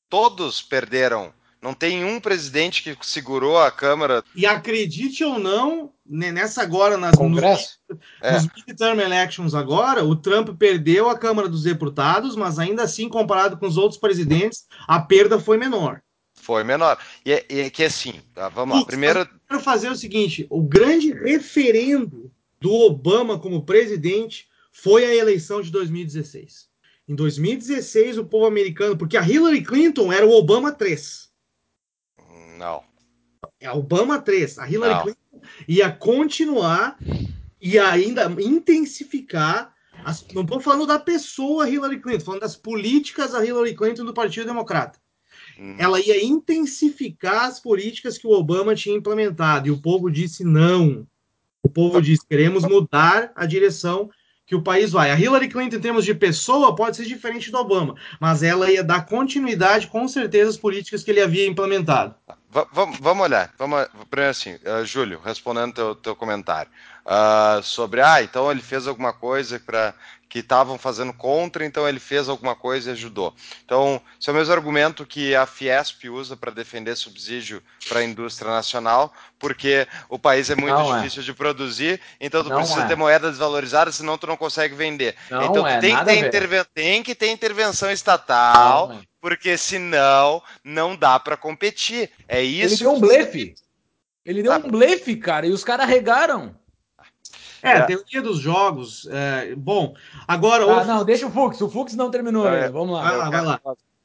[0.09, 1.33] todos perderam
[1.65, 4.23] Não tem um presidente que segurou a Câmara.
[4.35, 7.79] E acredite ou não, nessa agora, nas Congresso?
[7.89, 8.33] Nos, é.
[8.33, 13.57] nos midterm elections agora, o Trump perdeu a Câmara dos Deputados, mas ainda assim, comparado
[13.57, 16.03] com os outros presidentes, a perda foi menor.
[16.35, 16.99] Foi menor.
[17.25, 18.85] E é, e é que assim, tá, vamos lá.
[18.85, 19.21] Primeiro.
[19.21, 25.63] Eu quero fazer o seguinte: o grande referendo do Obama como presidente foi a eleição
[25.63, 26.67] de 2016.
[27.07, 31.24] Em 2016, o povo americano, porque a Hillary Clinton era o Obama 3.
[32.57, 32.83] Não.
[33.59, 34.59] É Obama 3.
[34.59, 35.03] A Hillary Não.
[35.03, 36.97] Clinton ia continuar
[37.61, 39.73] e ainda intensificar.
[40.03, 44.13] As, não estou falando da pessoa Hillary Clinton, falando das políticas da Hillary Clinton do
[44.13, 44.99] Partido Democrata.
[45.57, 45.75] Hum.
[45.79, 49.67] Ela ia intensificar as políticas que o Obama tinha implementado.
[49.67, 51.07] E o povo disse não.
[51.63, 54.09] O povo disse: queremos mudar a direção
[54.45, 55.09] que o país vai.
[55.09, 58.83] A Hillary Clinton, em termos de pessoa, pode ser diferente do Obama, mas ela ia
[58.83, 62.13] dar continuidade, com certeza, às políticas que ele havia implementado.
[62.71, 63.51] Vamos olhar.
[63.57, 66.71] Vamos, primeiro assim, uh, Júlio, respondendo teu, teu comentário
[67.05, 69.93] uh, sobre, ah, então ele fez alguma coisa para
[70.27, 73.33] que estavam fazendo contra, então ele fez alguma coisa e ajudou.
[73.63, 78.03] Então, esse é o mesmo argumento que a Fiesp usa para defender subsídio para a
[78.03, 80.99] indústria nacional, porque o país é muito não é.
[80.99, 81.25] difícil é.
[81.25, 82.87] de produzir, então tu não precisa é.
[82.87, 85.15] ter moeda desvalorizada, senão tu não consegue vender.
[85.29, 90.95] Não então é, tem, que ter tem que ter intervenção estatal, não, porque senão não
[90.95, 92.11] dá para competir.
[92.27, 92.75] É isso.
[92.75, 93.55] Ele deu um blefe.
[94.23, 94.57] Ele deu ah.
[94.57, 96.55] um blefe, cara, e os caras regaram.
[97.59, 97.81] É, é.
[97.81, 99.07] teoria dos jogos.
[99.09, 99.95] É, bom,
[100.27, 100.63] agora.
[100.65, 100.85] Ah, o...
[100.85, 101.59] não, deixa o Fux.
[101.59, 103.01] O Fux não terminou é, Vamos lá.
[103.01, 103.61] Vai lá, vai lá.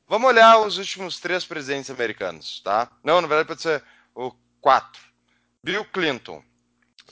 [0.09, 2.91] Vamos olhar os últimos três presidentes americanos, tá?
[3.05, 5.03] Não, na verdade pode ser o quatro.
[5.63, 6.43] Bill Clinton.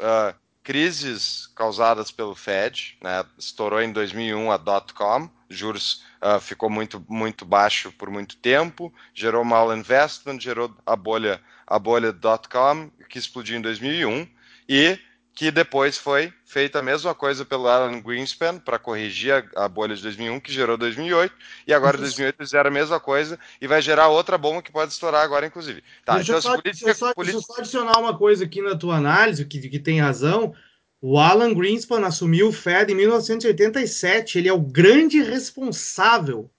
[0.00, 0.34] Uh,
[0.68, 3.24] crises causadas pelo Fed, né?
[3.38, 9.42] Estourou em 2001 a dot-com, juros uh, ficou muito muito baixo por muito tempo, gerou
[9.46, 14.28] mal investment, gerou a bolha a bolha dot-com que explodiu em 2001
[14.68, 14.98] e
[15.38, 19.94] que depois foi feita a mesma coisa pelo Alan Greenspan para corrigir a, a, bolha
[19.94, 21.32] de 2001, que gerou 2008,
[21.64, 24.90] e agora em 2008 fizeram a mesma coisa e vai gerar outra bomba que pode
[24.90, 25.80] estourar agora, inclusive.
[26.04, 27.38] Tá, deixa, então, eu só, política, deixa, só, política...
[27.38, 30.52] deixa eu só adicionar uma coisa aqui na tua análise, que, que tem razão.
[31.00, 36.50] O Alan Greenspan assumiu o Fed em 1987, ele é o grande responsável.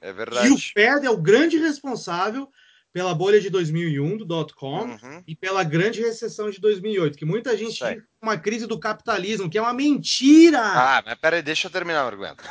[0.00, 0.48] É verdade.
[0.48, 2.48] E o Fed é o grande responsável
[2.96, 5.22] pela bolha de 2001 do dot-com uhum.
[5.26, 9.58] e pela grande recessão de 2008, que muita gente tinha uma crise do capitalismo, que
[9.58, 10.62] é uma mentira.
[10.62, 12.42] Ah, mas peraí, deixa eu terminar o argumento.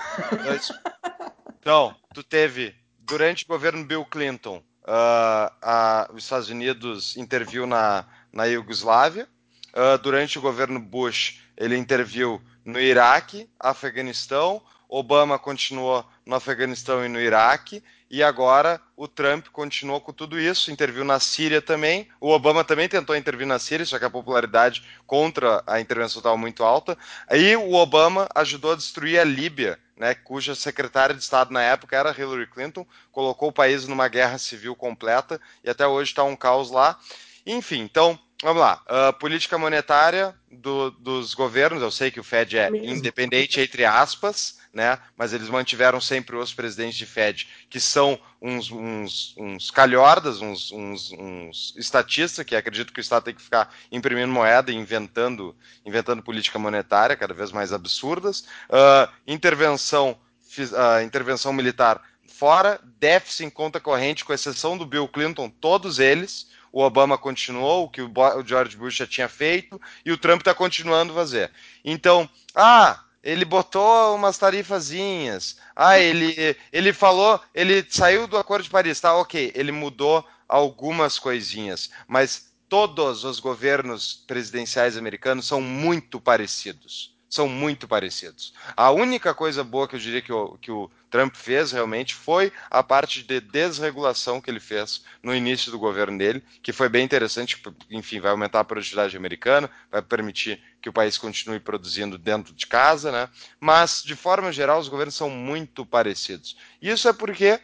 [1.59, 8.05] então, tu teve, durante o governo Bill Clinton, uh, a, os Estados Unidos interviu na,
[8.31, 9.27] na Iugoslávia,
[9.73, 17.09] uh, durante o governo Bush, ele interviu no Iraque, Afeganistão, Obama continuou no Afeganistão e
[17.09, 22.07] no Iraque, e agora o Trump continuou com tudo isso, interviu na Síria também.
[22.19, 26.37] O Obama também tentou intervir na Síria, só que a popularidade contra a intervenção estava
[26.37, 26.97] muito alta.
[27.27, 31.95] Aí o Obama ajudou a destruir a Líbia, né, cuja secretária de Estado na época
[31.95, 36.35] era Hillary Clinton, colocou o país numa guerra civil completa e até hoje está um
[36.35, 36.99] caos lá.
[37.45, 38.79] Enfim, então Vamos lá.
[38.85, 41.81] Uh, política monetária do, dos governos.
[41.81, 42.93] Eu sei que o Fed é Mesmo.
[42.93, 44.99] independente, entre aspas, né?
[45.17, 50.71] Mas eles mantiveram sempre os presidentes de Fed, que são uns, uns, uns calhordas, uns,
[50.71, 55.55] uns, uns estatistas, que acreditam que o Estado tem que ficar imprimindo moeda e inventando,
[55.83, 58.41] inventando política monetária cada vez mais absurdas.
[58.69, 60.19] Uh, intervenção,
[60.59, 66.53] uh, intervenção militar fora, déficit em conta corrente, com exceção do Bill Clinton, todos eles
[66.75, 68.11] o Obama continuou, o que o
[68.45, 71.49] George Bush já tinha feito, e o Trump está continuando a fazer.
[71.85, 78.69] Então, ah, ele botou umas tarifazinhas, ah, ele, ele falou, ele saiu do Acordo de
[78.69, 86.19] Paris, tá, ok, ele mudou algumas coisinhas, mas todos os governos presidenciais americanos são muito
[86.19, 88.53] parecidos são muito parecidos.
[88.77, 92.51] A única coisa boa que eu diria que o, que o Trump fez realmente foi
[92.69, 97.03] a parte de desregulação que ele fez no início do governo dele, que foi bem
[97.03, 97.61] interessante,
[97.91, 102.65] enfim, vai aumentar a produtividade americana, vai permitir que o país continue produzindo dentro de
[102.67, 103.29] casa, né?
[103.59, 106.55] Mas, de forma geral, os governos são muito parecidos.
[106.81, 107.59] Isso é porque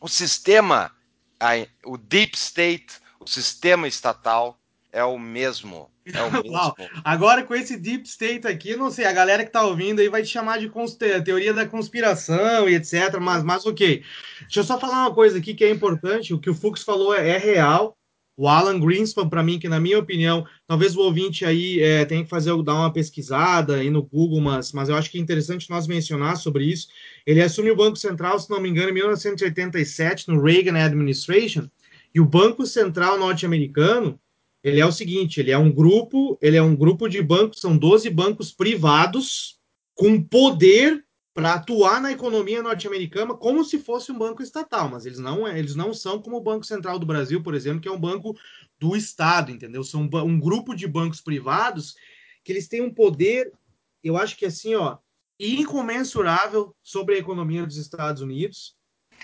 [0.00, 0.90] o sistema,
[1.84, 4.58] o deep state, o sistema estatal,
[4.96, 5.90] é o mesmo.
[6.06, 6.74] É o mesmo.
[7.04, 10.22] Agora com esse deep state aqui, não sei, a galera que tá ouvindo aí vai
[10.22, 10.70] te chamar de
[11.22, 14.02] teoria da conspiração e etc, mas, mas ok.
[14.40, 17.14] Deixa eu só falar uma coisa aqui que é importante, o que o Fux falou
[17.14, 17.94] é, é real.
[18.38, 22.22] O Alan Greenspan, para mim, que na minha opinião, talvez o ouvinte aí é, tenha
[22.22, 25.70] que fazer dar uma pesquisada aí no Google, mas, mas eu acho que é interessante
[25.70, 26.88] nós mencionar sobre isso.
[27.26, 31.66] Ele assumiu o Banco Central, se não me engano, em 1987, no Reagan Administration,
[32.14, 34.20] E o Banco Central norte-americano,
[34.66, 37.78] ele é o seguinte, ele é um grupo, ele é um grupo de bancos, são
[37.78, 39.60] 12 bancos privados
[39.94, 45.20] com poder para atuar na economia norte-americana como se fosse um banco estatal, mas eles
[45.20, 48.00] não, eles não são como o Banco Central do Brasil, por exemplo, que é um
[48.00, 48.36] banco
[48.76, 49.84] do Estado, entendeu?
[49.84, 51.94] São um, um grupo de bancos privados
[52.42, 53.52] que eles têm um poder,
[54.02, 54.98] eu acho que assim, ó,
[55.38, 58.74] incomensurável sobre a economia dos Estados Unidos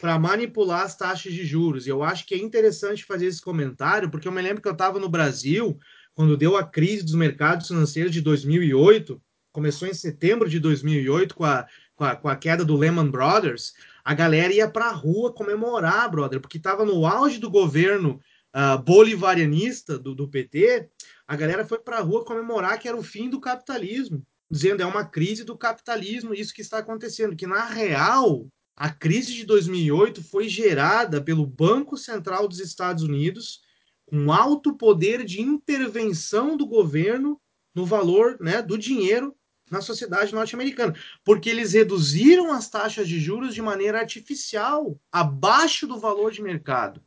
[0.00, 1.86] para manipular as taxas de juros.
[1.86, 4.72] E eu acho que é interessante fazer esse comentário, porque eu me lembro que eu
[4.72, 5.78] estava no Brasil
[6.14, 9.20] quando deu a crise dos mercados financeiros de 2008,
[9.50, 11.66] começou em setembro de 2008 com a
[12.02, 13.74] com a, com a queda do Lehman Brothers,
[14.04, 18.20] a galera ia para a rua comemorar, brother, porque estava no auge do governo
[18.54, 20.88] uh, bolivarianista do, do PT,
[21.26, 24.86] a galera foi para a rua comemorar que era o fim do capitalismo, dizendo é
[24.86, 30.22] uma crise do capitalismo, isso que está acontecendo, que na real a crise de 2008
[30.22, 33.60] foi gerada pelo Banco Central dos Estados Unidos
[34.06, 37.40] com alto poder de intervenção do governo
[37.74, 39.34] no valor né, do dinheiro
[39.70, 40.94] na sociedade norte-americana,
[41.24, 47.02] porque eles reduziram as taxas de juros de maneira artificial, abaixo do valor de mercado,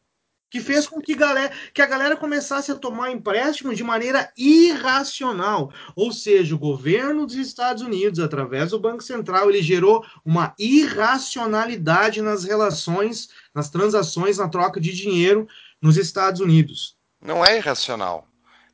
[0.56, 5.70] que fez com que, galera, que a galera começasse a tomar empréstimo de maneira irracional.
[5.94, 12.22] Ou seja, o governo dos Estados Unidos, através do Banco Central, ele gerou uma irracionalidade
[12.22, 15.46] nas relações, nas transações, na troca de dinheiro
[15.82, 16.96] nos Estados Unidos.
[17.20, 18.26] Não é irracional.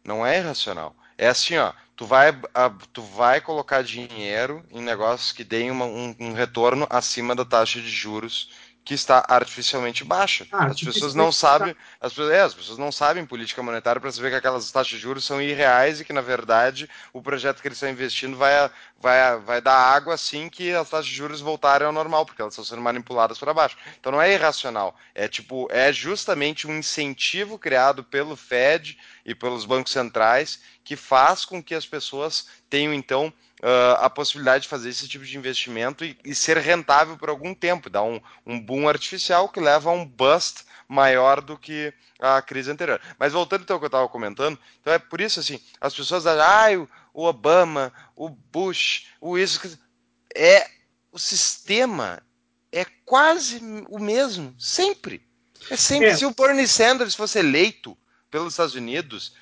[0.05, 0.95] Não é irracional.
[1.17, 2.35] É assim, ó tu vai,
[2.91, 7.79] tu vai colocar dinheiro em negócios que deem uma, um, um, retorno acima da taxa
[7.79, 8.49] de juros
[8.83, 10.47] que está artificialmente baixa.
[10.51, 14.31] Ah, as pessoas não sabem, as, é, as pessoas não sabem política monetária para saber
[14.31, 17.77] que aquelas taxas de juros são irreais e que na verdade o projeto que eles
[17.77, 21.93] estão investindo vai, vai, vai dar água assim que as taxas de juros voltarem ao
[21.93, 23.77] normal, porque elas estão sendo manipuladas para baixo.
[23.99, 29.65] Então não é irracional, é tipo é justamente um incentivo criado pelo Fed e pelos
[29.65, 34.89] bancos centrais que faz com que as pessoas tenham então uh, a possibilidade de fazer
[34.89, 38.87] esse tipo de investimento e, e ser rentável por algum tempo, dar um, um, boom
[38.87, 42.99] artificial que leva a um bust maior do que a crise anterior.
[43.17, 46.23] Mas voltando então ao que eu estava comentando, então é por isso assim, as pessoas
[46.23, 49.79] dizem, ah, o Obama, o Bush, o isso
[50.35, 50.69] é
[51.11, 52.23] o sistema
[52.71, 55.21] é quase o mesmo, sempre.
[55.69, 56.07] É sempre.
[56.07, 56.15] É.
[56.15, 57.97] Se o Bernie Sanders fosse eleito
[58.31, 59.35] pelos Estados Unidos,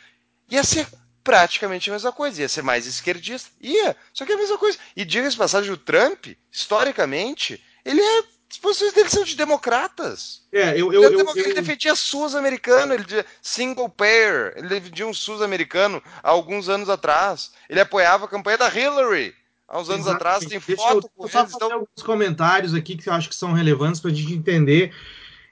[0.49, 0.87] ia ser
[1.23, 3.51] praticamente a mesma coisa, ia ser mais esquerdista.
[3.61, 4.77] Ia, só que é a mesma coisa.
[4.95, 8.23] E diga-se passagem, o Trump, historicamente, ele é.
[8.51, 10.41] As posições dele são de democratas.
[10.51, 15.05] É, eu, eu, ele, eu, ele defendia SUS americano, ele dizia single payer, ele defendia
[15.05, 17.51] um SUS americano há alguns anos atrás.
[17.69, 19.35] Ele apoiava a campanha da Hillary
[19.67, 21.51] há uns anos atrás, tem Deixa foto eu, com só eles.
[21.51, 21.71] Fazer então...
[21.73, 24.95] alguns comentários aqui que eu acho que são relevantes para a gente entender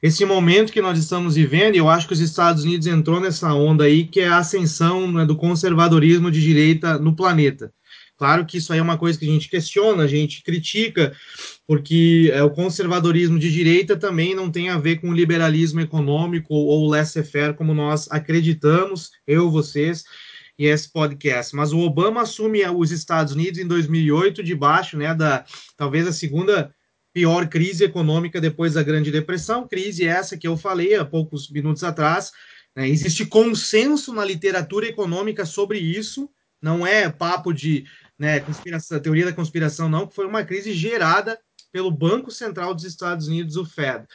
[0.01, 3.85] esse momento que nós estamos vivendo, eu acho que os Estados Unidos entrou nessa onda
[3.85, 7.73] aí, que é a ascensão né, do conservadorismo de direita no planeta.
[8.17, 11.15] Claro que isso aí é uma coisa que a gente questiona, a gente critica,
[11.67, 16.53] porque é, o conservadorismo de direita também não tem a ver com o liberalismo econômico
[16.53, 20.03] ou laissez-faire, como nós acreditamos, eu, vocês,
[20.57, 21.55] e esse podcast.
[21.55, 25.45] Mas o Obama assume os Estados Unidos em 2008, debaixo né, da
[25.77, 26.73] talvez a segunda
[27.17, 31.83] pior crise econômica depois da Grande Depressão, crise essa que eu falei há poucos minutos
[31.83, 32.31] atrás.
[32.75, 32.87] Né?
[32.87, 36.29] Existe consenso na literatura econômica sobre isso,
[36.61, 37.85] não é papo de
[38.19, 41.39] né, conspiração, teoria da conspiração, não, que foi uma crise gerada
[41.71, 44.05] pelo Banco Central dos Estados Unidos, o Fed.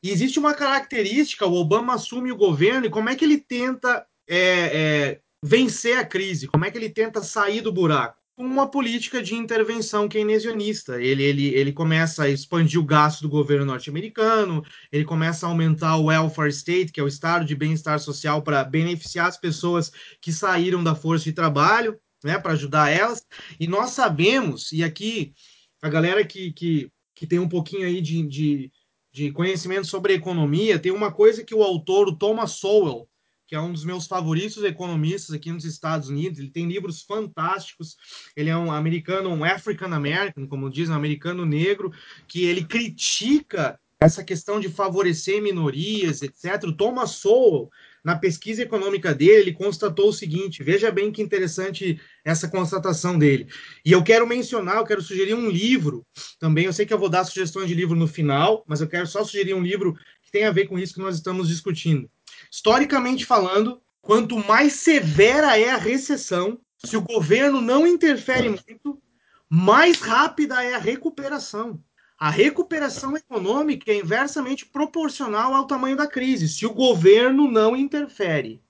[0.00, 4.06] E existe uma característica, o Obama assume o governo e como é que ele tenta
[4.28, 8.17] é, é, vencer a crise, como é que ele tenta sair do buraco?
[8.38, 11.02] Uma política de intervenção keynesianista.
[11.02, 15.96] Ele, ele, ele começa a expandir o gasto do governo norte-americano, ele começa a aumentar
[15.96, 20.32] o welfare state, que é o estado de bem-estar social, para beneficiar as pessoas que
[20.32, 23.26] saíram da força de trabalho, né, para ajudar elas.
[23.58, 25.34] E nós sabemos, e aqui
[25.82, 28.72] a galera que, que, que tem um pouquinho aí de, de,
[29.12, 33.07] de conhecimento sobre economia, tem uma coisa que o autor, o Thomas Sowell,
[33.48, 36.38] que é um dos meus favoritos economistas aqui nos Estados Unidos.
[36.38, 37.96] Ele tem livros fantásticos.
[38.36, 41.90] Ele é um americano, um African American, como dizem, um americano negro,
[42.28, 46.60] que ele critica essa questão de favorecer minorias, etc.
[46.76, 47.70] Thomas Sowell,
[48.04, 53.48] na pesquisa econômica dele, ele constatou o seguinte: veja bem que interessante essa constatação dele.
[53.82, 56.06] E eu quero mencionar, eu quero sugerir um livro
[56.38, 56.66] também.
[56.66, 59.24] Eu sei que eu vou dar sugestões de livro no final, mas eu quero só
[59.24, 62.10] sugerir um livro que tem a ver com isso que nós estamos discutindo.
[62.50, 69.02] Historicamente falando, quanto mais severa é a recessão, se o governo não interfere muito,
[69.48, 71.82] mais rápida é a recuperação.
[72.20, 78.60] a recuperação econômica é inversamente proporcional ao tamanho da crise, se o governo não interfere.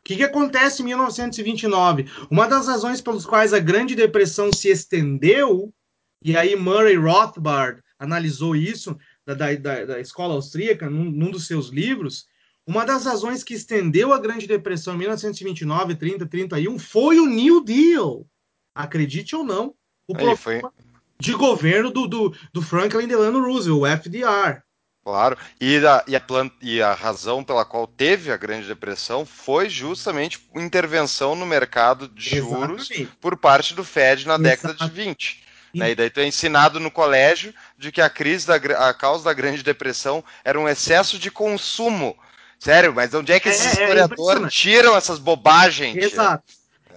[0.00, 2.06] O que, que acontece em 1929?
[2.30, 5.72] Uma das razões pelas quais a Grande Depressão se estendeu,
[6.22, 8.96] e aí Murray Rothbard analisou isso,
[9.26, 12.26] da, da, da escola austríaca, num, num, dos seus livros,
[12.68, 17.64] uma das razões que estendeu a Grande Depressão em 1929, 30, 31 foi o New
[17.64, 18.26] Deal.
[18.74, 19.74] Acredite ou não,
[20.06, 20.60] o Aí, foi...
[21.18, 24.60] de governo do, do, do Franklin Delano Roosevelt, o FDR.
[25.02, 26.22] Claro, e a, e, a
[26.60, 32.36] e a razão pela qual teve a Grande Depressão foi justamente intervenção no mercado de
[32.36, 33.16] juros Exatamente.
[33.18, 34.42] por parte do Fed na Exato.
[34.42, 35.44] década de 20.
[35.74, 35.92] Né?
[35.92, 39.32] E daí tu é ensinado no colégio de que a crise, da, a causa da
[39.32, 42.14] Grande Depressão era um excesso de consumo.
[42.58, 45.96] Sério, mas onde é que esses é, é historiadores é tiram essas bobagens?
[45.96, 46.44] Exato.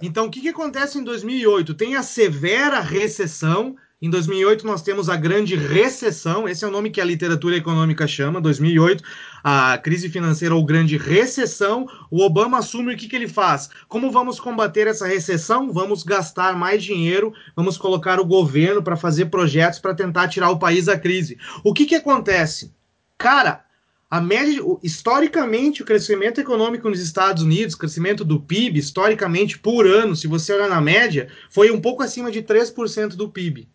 [0.00, 1.74] Então, o que, que acontece em 2008?
[1.74, 6.90] Tem a severa recessão em 2008 nós temos a grande recessão, esse é o nome
[6.90, 9.04] que a literatura econômica chama, 2008,
[9.44, 11.86] a crise financeira ou grande recessão.
[12.10, 13.70] O Obama assume o que, que ele faz?
[13.86, 15.72] Como vamos combater essa recessão?
[15.72, 20.58] Vamos gastar mais dinheiro, vamos colocar o governo para fazer projetos para tentar tirar o
[20.58, 21.38] país da crise.
[21.62, 22.74] O que, que acontece?
[23.16, 23.64] Cara,
[24.12, 30.14] a média, historicamente, o crescimento econômico nos Estados Unidos, crescimento do PIB, historicamente, por ano,
[30.14, 33.70] se você olhar na média, foi um pouco acima de 3% do PIB.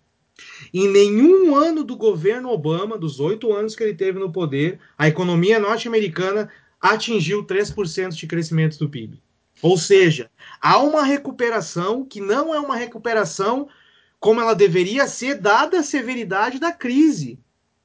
[0.72, 5.08] Em nenhum ano do governo Obama, dos oito anos que ele teve no poder, a
[5.08, 9.20] economia norte-americana atingiu 3% de crescimento do PIB.
[9.60, 10.30] Ou seja,
[10.62, 13.68] há uma recuperação que não é uma recuperação
[14.20, 17.40] como ela deveria ser, dada a severidade da crise.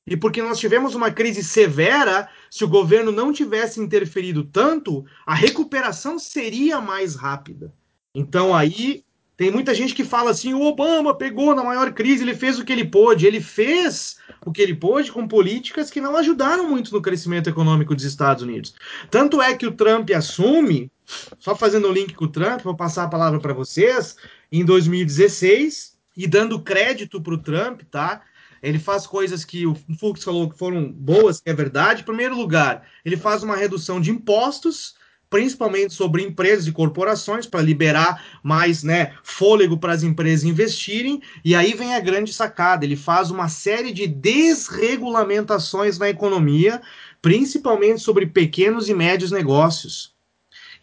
[0.07, 5.35] E porque nós tivemos uma crise severa, se o governo não tivesse interferido tanto, a
[5.35, 7.73] recuperação seria mais rápida.
[8.15, 9.05] Então aí
[9.37, 12.65] tem muita gente que fala assim: o Obama pegou na maior crise, ele fez o
[12.65, 13.27] que ele pôde.
[13.27, 17.95] Ele fez o que ele pôde com políticas que não ajudaram muito no crescimento econômico
[17.95, 18.75] dos Estados Unidos.
[19.11, 20.91] Tanto é que o Trump assume,
[21.39, 24.17] só fazendo o link com o Trump, vou passar a palavra para vocês,
[24.51, 28.23] em 2016, e dando crédito para o Trump, tá?
[28.63, 32.03] Ele faz coisas que o Fux falou que foram boas, que é verdade.
[32.03, 34.95] Em primeiro lugar, ele faz uma redução de impostos
[35.33, 41.23] principalmente sobre empresas e corporações, para liberar mais né, fôlego para as empresas investirem.
[41.43, 46.83] E aí vem a grande sacada: ele faz uma série de desregulamentações na economia,
[47.23, 50.15] principalmente sobre pequenos e médios negócios.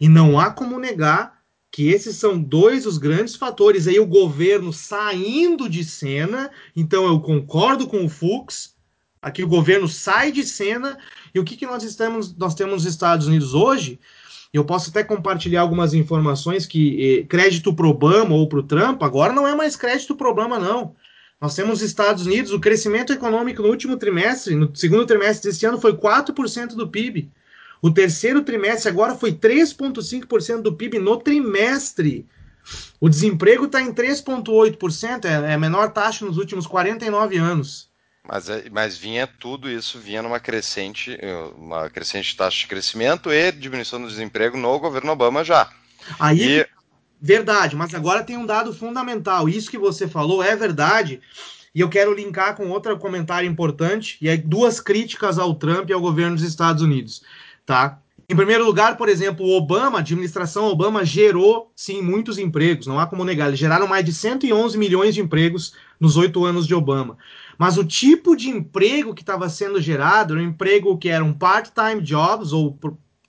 [0.00, 1.39] E não há como negar
[1.70, 3.86] que esses são dois os grandes fatores.
[3.86, 8.74] Aí o governo saindo de cena, então eu concordo com o Fux.
[9.22, 10.98] Aqui o governo sai de cena
[11.34, 14.00] e o que, que nós estamos nós temos nos Estados Unidos hoje
[14.52, 19.32] eu posso até compartilhar algumas informações que eh, crédito pro Obama ou pro Trump agora
[19.32, 20.94] não é mais crédito pro Obama, não.
[21.40, 25.80] Nós temos Estados Unidos, o crescimento econômico no último trimestre, no segundo trimestre desse ano,
[25.80, 27.30] foi 4% do PIB.
[27.82, 32.26] O terceiro trimestre agora foi 3,5% do PIB no trimestre.
[33.00, 37.88] O desemprego está em 3,8%, é, é a menor taxa nos últimos 49 anos.
[38.26, 41.18] Mas, é, mas vinha tudo isso, vinha numa crescente,
[41.56, 45.70] uma crescente taxa de crescimento e diminuição do desemprego no governo Obama já.
[46.18, 46.66] Aí, e...
[47.20, 49.48] verdade, mas agora tem um dado fundamental.
[49.48, 51.20] Isso que você falou é verdade.
[51.74, 55.92] E eu quero linkar com outro comentário importante, e é duas críticas ao Trump e
[55.92, 57.22] ao governo dos Estados Unidos,
[57.70, 58.02] tá?
[58.28, 62.98] Em primeiro lugar, por exemplo, o Obama, a administração Obama gerou, sim, muitos empregos, não
[62.98, 63.46] há como negar.
[63.46, 67.16] Eles geraram mais de 111 milhões de empregos nos oito anos de Obama.
[67.56, 72.00] Mas o tipo de emprego que estava sendo gerado era um emprego que eram part-time
[72.02, 72.76] jobs ou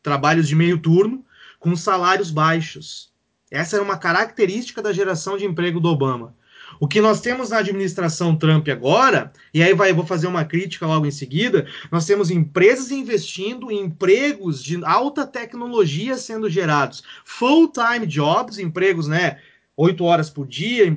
[0.02, 1.24] trabalhos de meio turno
[1.60, 3.12] com salários baixos.
[3.52, 6.34] Essa era uma característica da geração de emprego do Obama.
[6.82, 10.88] O que nós temos na administração Trump agora, e aí vai, vou fazer uma crítica
[10.88, 18.08] logo em seguida, nós temos empresas investindo em empregos de alta tecnologia sendo gerados, full-time
[18.08, 19.38] jobs, empregos, né,
[19.78, 20.90] oito horas por dia,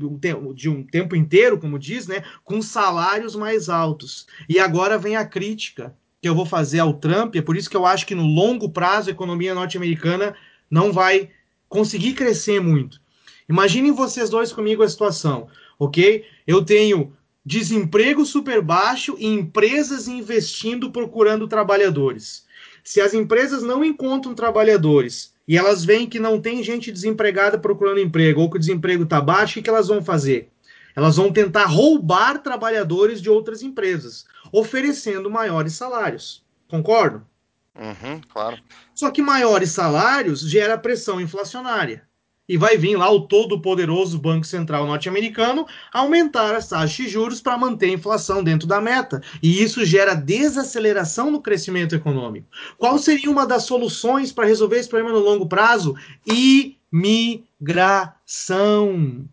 [0.55, 4.27] de um tempo inteiro, como diz, né, com salários mais altos.
[4.49, 7.77] E agora vem a crítica que eu vou fazer ao Trump, é por isso que
[7.77, 10.35] eu acho que no longo prazo a economia norte-americana
[10.71, 11.29] não vai
[11.69, 13.05] conseguir crescer muito.
[13.47, 15.49] Imaginem vocês dois comigo a situação,
[15.79, 16.25] ok?
[16.47, 17.13] Eu tenho
[17.45, 22.45] desemprego super baixo e empresas investindo procurando trabalhadores.
[22.83, 28.01] Se as empresas não encontram trabalhadores e elas veem que não tem gente desempregada procurando
[28.01, 30.51] emprego, ou que o desemprego está baixo, o que elas vão fazer?
[30.97, 36.43] Elas vão tentar roubar trabalhadores de outras empresas, oferecendo maiores salários.
[36.69, 37.27] Concordo?
[37.77, 38.59] Uhum, claro.
[38.95, 42.07] Só que maiores salários gera pressão inflacionária.
[42.49, 47.59] E vai vir lá o todo-poderoso Banco Central norte-americano aumentar as taxas de juros para
[47.59, 49.23] manter a inflação dentro da meta.
[49.43, 52.49] E isso gera desaceleração no crescimento econômico.
[52.77, 55.95] Qual seria uma das soluções para resolver esse problema no longo prazo?
[56.27, 59.25] Imigração.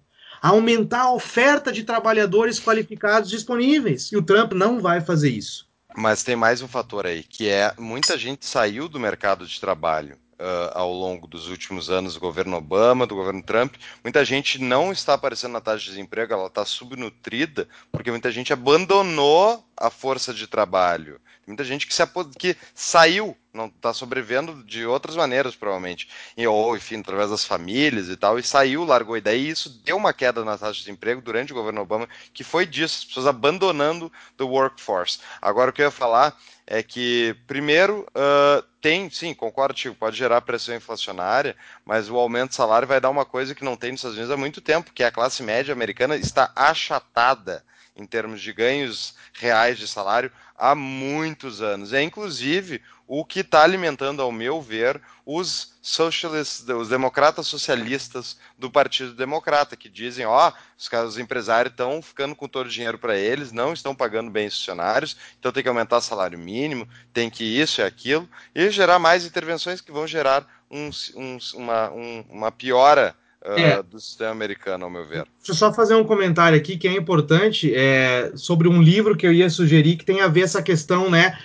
[0.41, 4.11] Aumentar a oferta de trabalhadores qualificados disponíveis.
[4.11, 5.69] E o Trump não vai fazer isso.
[5.95, 10.17] Mas tem mais um fator aí, que é muita gente saiu do mercado de trabalho
[10.41, 13.75] uh, ao longo dos últimos anos do governo Obama, do governo Trump.
[14.03, 18.51] Muita gente não está aparecendo na taxa de desemprego, ela está subnutrida, porque muita gente
[18.51, 21.21] abandonou a força de trabalho.
[21.51, 22.01] Muita gente que, se,
[22.39, 26.07] que saiu, não está sobrevivendo de outras maneiras, provavelmente.
[26.37, 29.17] E, ou, enfim, através das famílias e tal, e saiu, largou.
[29.17, 32.41] E daí isso deu uma queda na taxa de desemprego durante o governo Obama, que
[32.41, 35.19] foi disso, as pessoas abandonando do workforce.
[35.41, 40.15] Agora, o que eu ia falar é que, primeiro, uh, tem, sim, concordo, Chico, pode
[40.15, 43.91] gerar pressão inflacionária, mas o aumento de salário vai dar uma coisa que não tem
[43.91, 47.61] nos Estados Unidos há muito tempo, que é a classe média americana está achatada
[47.95, 51.93] em termos de ganhos reais de salário há muitos anos.
[51.93, 58.71] É inclusive o que está alimentando, ao meu ver, os socialists, os democratas socialistas do
[58.71, 63.17] Partido Democrata, que dizem, ó, oh, os, empresários estão ficando com todo o dinheiro para
[63.17, 67.29] eles, não estão pagando bem os funcionários, então tem que aumentar o salário mínimo, tem
[67.29, 72.25] que isso e aquilo, e gerar mais intervenções que vão gerar um, um, uma, um,
[72.29, 73.13] uma piora
[73.43, 73.81] é.
[73.81, 75.25] do sistema americano, ao meu ver.
[75.37, 79.25] Deixa eu só fazer um comentário aqui que é importante é, sobre um livro que
[79.25, 81.37] eu ia sugerir que tem a ver essa questão, né?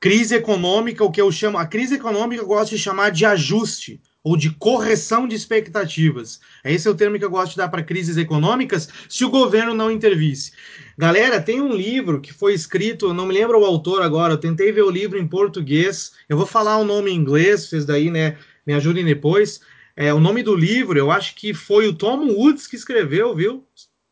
[0.00, 1.58] Crise econômica, o que eu chamo.
[1.58, 6.40] A crise econômica eu gosto de chamar de ajuste ou de correção de expectativas.
[6.64, 9.74] Esse é o termo que eu gosto de dar para crises econômicas, se o governo
[9.74, 10.52] não intervisse.
[10.96, 14.70] Galera, tem um livro que foi escrito, não me lembro o autor agora, eu tentei
[14.70, 18.36] ver o livro em português, eu vou falar o nome em inglês, vocês daí, né,
[18.64, 19.60] me ajudem depois.
[19.96, 23.66] É, o nome do livro, eu acho que foi o Tom Woods que escreveu, viu?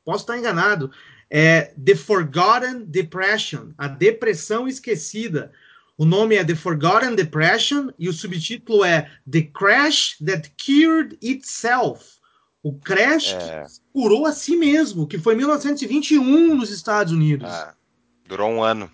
[0.05, 0.91] Posso estar enganado.
[1.31, 5.53] É The Forgotten Depression, a depressão esquecida.
[5.97, 12.21] O nome é The Forgotten Depression e o subtítulo é The Crash That Cured Itself.
[12.63, 13.65] O crash é.
[13.65, 17.51] que curou a si mesmo, que foi em 1921 nos Estados Unidos.
[17.51, 17.73] É.
[18.29, 18.91] Durou um ano.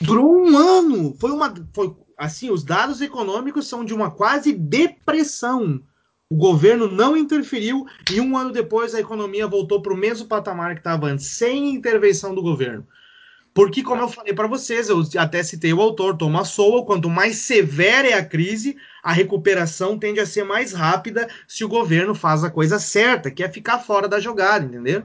[0.00, 1.14] Durou um ano.
[1.20, 1.52] Foi uma.
[1.72, 5.82] Foi, assim, os dados econômicos são de uma quase depressão.
[6.34, 10.74] O governo não interferiu e um ano depois a economia voltou para o mesmo patamar
[10.74, 12.84] que estava antes, sem intervenção do governo.
[13.54, 17.36] Porque, como eu falei para vocês, eu até citei o autor Thomas Sowell, quanto mais
[17.36, 22.42] severa é a crise, a recuperação tende a ser mais rápida se o governo faz
[22.42, 25.04] a coisa certa, que é ficar fora da jogada, entendeu?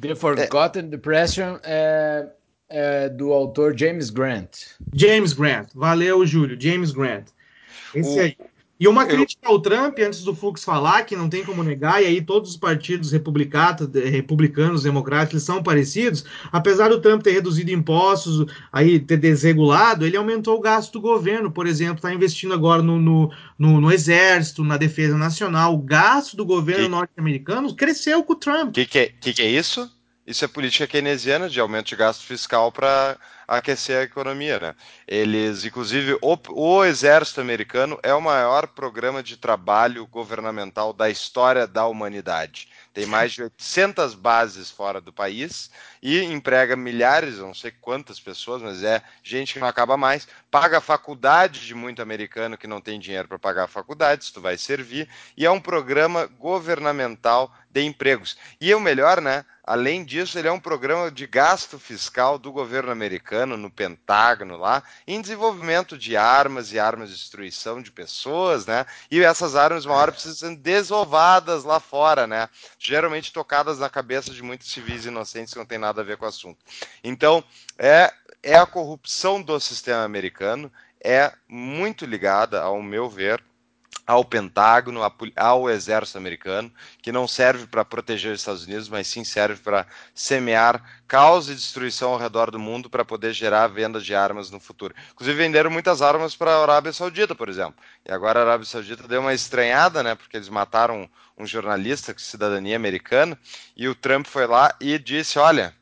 [0.00, 2.26] The Forgotten Depression é,
[2.68, 4.62] é do autor James Grant.
[4.92, 7.28] James Grant, valeu, Júlio, James Grant.
[7.94, 8.20] Esse o...
[8.20, 8.36] aí.
[8.78, 12.06] E uma crítica ao Trump, antes do Fux falar, que não tem como negar, e
[12.06, 17.70] aí todos os partidos republicanos, republicanos, democratas, eles são parecidos, apesar do Trump ter reduzido
[17.70, 22.82] impostos, aí ter desregulado, ele aumentou o gasto do governo, por exemplo, está investindo agora
[22.82, 28.34] no, no, no, no, exército, na defesa nacional, o gasto do governo norte-americano cresceu com
[28.34, 28.68] o Trump.
[28.68, 29.90] O que, que, é, que, que é isso?
[30.26, 33.16] Isso é política keynesiana de aumento de gasto fiscal para
[33.46, 34.58] aquecer a economia.
[34.58, 34.74] Né?
[35.06, 41.66] Eles, inclusive, o, o, exército americano é o maior programa de trabalho governamental da história
[41.66, 42.68] da humanidade.
[42.92, 45.70] Tem mais de 800 bases fora do país
[46.02, 50.26] e emprega milhares, não sei quantas pessoas, mas é gente que não acaba mais.
[50.50, 54.32] Paga a faculdade de muito americano que não tem dinheiro para pagar a faculdade, se
[54.32, 55.06] tu vai servir.
[55.36, 58.38] E é um programa governamental de empregos.
[58.58, 59.44] E o melhor, né?
[59.66, 64.80] Além disso, ele é um programa de gasto fiscal do governo americano, no Pentágono lá,
[65.04, 68.86] em desenvolvimento de armas e armas de destruição de pessoas, né?
[69.10, 72.48] E essas armas, uma hora, precisam ser desovadas lá fora, né?
[72.78, 76.26] Geralmente tocadas na cabeça de muitos civis inocentes que não tem nada a ver com
[76.26, 76.64] o assunto.
[77.02, 77.42] Então,
[77.76, 78.12] é,
[78.44, 80.70] é a corrupção do sistema americano,
[81.02, 83.42] é muito ligada, ao meu ver,
[84.06, 85.00] ao Pentágono,
[85.34, 89.84] ao exército americano, que não serve para proteger os Estados Unidos, mas sim serve para
[90.14, 94.60] semear caos e destruição ao redor do mundo para poder gerar venda de armas no
[94.60, 94.94] futuro.
[95.12, 97.74] Inclusive venderam muitas armas para a Arábia Saudita, por exemplo.
[98.04, 102.20] E agora a Arábia Saudita deu uma estranhada, né, porque eles mataram um jornalista com
[102.20, 103.36] cidadania americana,
[103.76, 105.74] e o Trump foi lá e disse, olha,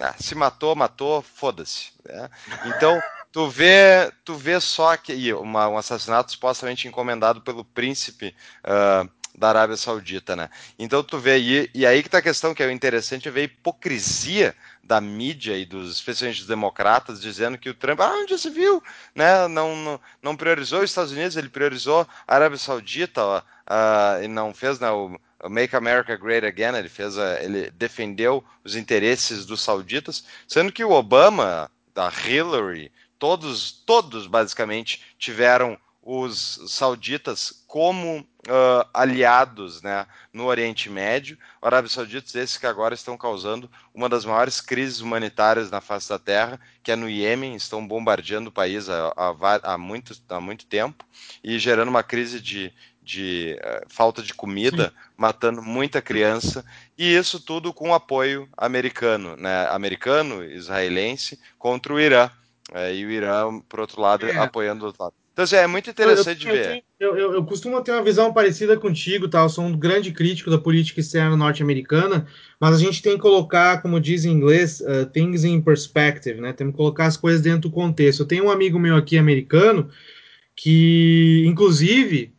[0.00, 1.92] ah, se matou, matou, foda-se.
[2.04, 2.30] Né?
[2.66, 3.00] Então
[3.32, 9.48] Tu vê, tu vê só que uma, um assassinato supostamente encomendado pelo príncipe uh, da
[9.48, 10.50] Arábia Saudita, né?
[10.78, 13.40] Então tu vê, e, e aí que tá a questão que é interessante é ver
[13.40, 14.54] a hipocrisia
[14.84, 18.82] da mídia e dos especialmente dos democratas dizendo que o Trump, ah, onde se viu,
[19.14, 19.48] né?
[19.48, 24.28] Não, não, não priorizou os Estados Unidos, ele priorizou a Arábia Saudita, ó, uh, e
[24.28, 25.18] não fez né, o,
[25.48, 30.84] Make America Great Again, ele fez a, ele defendeu os interesses dos sauditas, sendo que
[30.84, 32.90] o Obama, da Hillary,
[33.22, 41.38] todos, todos basicamente tiveram os sauditas como uh, aliados né, no Oriente Médio.
[41.62, 46.18] Arábios Sauditas, esses que agora estão causando uma das maiores crises humanitárias na face da
[46.18, 50.66] Terra, que é no Iêmen, estão bombardeando o país há, há, há, muito, há muito
[50.66, 51.06] tempo
[51.44, 54.94] e gerando uma crise de, de uh, falta de comida, Sim.
[55.16, 56.64] matando muita criança,
[56.98, 62.28] e isso tudo com apoio americano, né, americano, israelense, contra o Irã.
[62.74, 64.36] É, e o Irã, por outro lado, é.
[64.36, 65.14] apoiando o outro lado.
[65.32, 66.84] Então, assim, é muito interessante eu, eu, ver.
[67.00, 69.40] Eu, eu, eu, costumo ter uma visão parecida contigo, tá?
[69.40, 72.26] Eu sou um grande crítico da política externa norte-americana,
[72.60, 76.52] mas a gente tem que colocar, como diz em inglês, uh, things in perspective, né?
[76.52, 78.20] Temos que colocar as coisas dentro do contexto.
[78.20, 79.88] Eu tenho um amigo meu aqui americano
[80.54, 82.34] que, inclusive,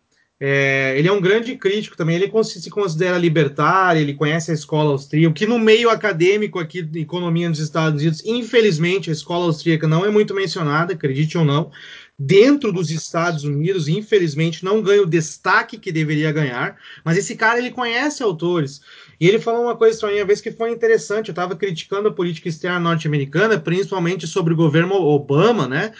[0.45, 2.17] é, ele é um grande crítico também.
[2.17, 6.99] Ele se considera libertário, ele conhece a escola austríaca, que no meio acadêmico aqui de
[6.99, 11.71] economia nos Estados Unidos, infelizmente, a escola austríaca não é muito mencionada, acredite ou não
[12.19, 17.57] dentro dos Estados Unidos, infelizmente, não ganha o destaque que deveria ganhar, mas esse cara
[17.57, 18.81] ele conhece autores.
[19.19, 21.29] E ele falou uma coisa uma vez que foi interessante.
[21.29, 25.93] Eu estava criticando a política externa norte-americana, principalmente sobre o governo Obama, né?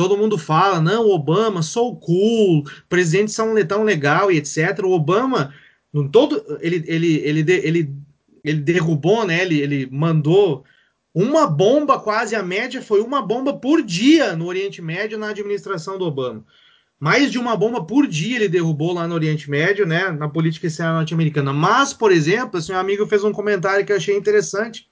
[0.00, 4.82] Todo mundo fala, não, Obama, sou cool, presidentes são tão legal e etc.
[4.82, 5.52] O Obama,
[6.10, 7.94] todo, ele, ele, ele, ele,
[8.42, 9.42] ele derrubou, né?
[9.42, 10.64] Ele, ele mandou
[11.14, 15.98] uma bomba, quase a média foi uma bomba por dia no Oriente Médio na administração
[15.98, 16.46] do Obama.
[16.98, 20.66] Mais de uma bomba por dia ele derrubou lá no Oriente Médio, né, na política
[20.66, 21.52] externa norte-americana.
[21.52, 24.88] Mas, por exemplo, esse meu amigo fez um comentário que eu achei interessante.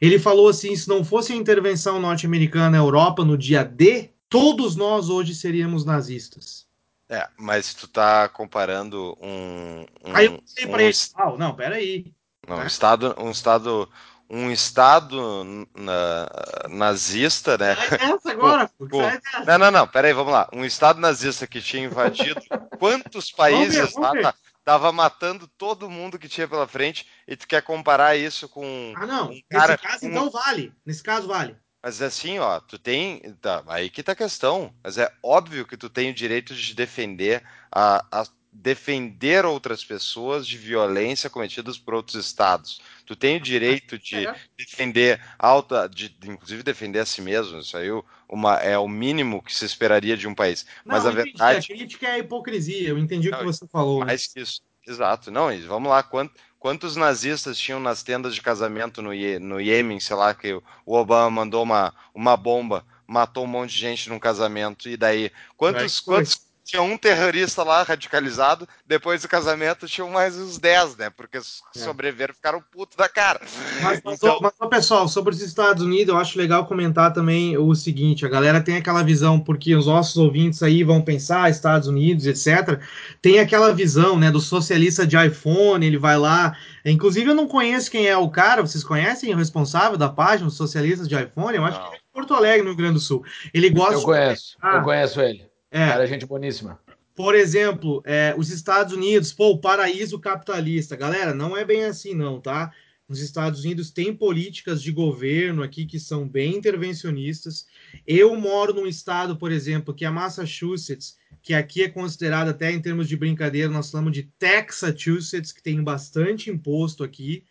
[0.00, 4.76] Ele falou assim: se não fosse a intervenção norte-americana na Europa no dia D, todos
[4.76, 6.66] nós hoje seríamos nazistas.
[7.08, 9.84] É, mas tu tá comparando um.
[10.04, 12.14] um aí eu sei um, pra ele, oh, não, peraí.
[12.48, 12.64] Não, né?
[12.64, 13.90] um estado, um estado
[14.30, 16.28] um Estado na,
[16.68, 17.72] nazista, né?
[17.72, 20.48] essa agora, o, o, Não, não, não, peraí, vamos lá.
[20.52, 22.40] Um Estado nazista que tinha invadido
[22.78, 24.32] quantos países lá,
[24.64, 28.94] tava matando todo mundo que tinha pela frente e tu quer comparar isso com.
[28.96, 29.30] Ah, não.
[29.32, 30.08] Um cara, Nesse caso, um...
[30.10, 30.72] então vale.
[30.86, 31.56] Nesse caso, vale.
[31.82, 33.20] Mas assim, ó, tu tem.
[33.40, 34.72] Tá, aí que tá a questão.
[34.82, 40.46] Mas é óbvio que tu tem o direito de defender a, a defender outras pessoas
[40.46, 42.80] de violência cometidas por outros estados.
[43.06, 44.34] Tu tem o direito de é.
[44.58, 47.60] defender alta, de, inclusive defender a si mesmo.
[47.60, 47.88] Isso aí
[48.28, 50.66] uma, é o mínimo que se esperaria de um país.
[50.84, 51.72] Não, Mas a verdade.
[51.72, 52.88] A crítica é a hipocrisia.
[52.88, 54.00] Eu entendi o que você falou.
[54.04, 54.60] Mais que isso.
[54.86, 55.30] Exato.
[55.30, 56.02] Não, vamos lá.
[56.02, 60.62] Quanto, quantos nazistas tinham nas tendas de casamento no, no Iêmen, sei lá, que o
[60.94, 65.32] Obama mandou uma, uma bomba, matou um monte de gente num casamento, e daí?
[65.56, 71.10] Quantos, quantos tinha um terrorista lá radicalizado, depois do casamento tinham mais uns 10, né?
[71.10, 71.40] Porque é.
[71.74, 73.40] sobreviveram ficaram putos da cara.
[73.82, 74.38] Mas, então...
[74.40, 78.60] mas, pessoal, sobre os Estados Unidos, eu acho legal comentar também o seguinte: a galera
[78.60, 82.80] tem aquela visão, porque os nossos ouvintes aí vão pensar, Estados Unidos, etc.
[83.20, 86.56] Tem aquela visão, né, do socialista de iPhone, ele vai lá.
[86.84, 90.56] Inclusive, eu não conheço quem é o cara, vocês conhecem o responsável da página, os
[90.56, 91.56] socialistas de iPhone?
[91.56, 91.88] Eu acho não.
[91.88, 93.24] que é de Porto Alegre, no Rio Grande do Sul.
[93.52, 93.94] Ele gosta.
[93.94, 94.58] Eu conheço, de...
[94.62, 95.49] ah, eu conheço ele.
[95.70, 95.86] É.
[95.86, 96.80] Cara, gente boníssima.
[97.14, 100.96] Por exemplo, é, os Estados Unidos, pô, o paraíso capitalista.
[100.96, 102.72] Galera, não é bem assim, não, tá?
[103.10, 107.66] Os Estados Unidos têm políticas de governo aqui que são bem intervencionistas.
[108.06, 112.80] Eu moro num estado, por exemplo, que é Massachusetts, que aqui é considerado até em
[112.80, 117.44] termos de brincadeira, nós falamos de Texas, que tem bastante imposto aqui.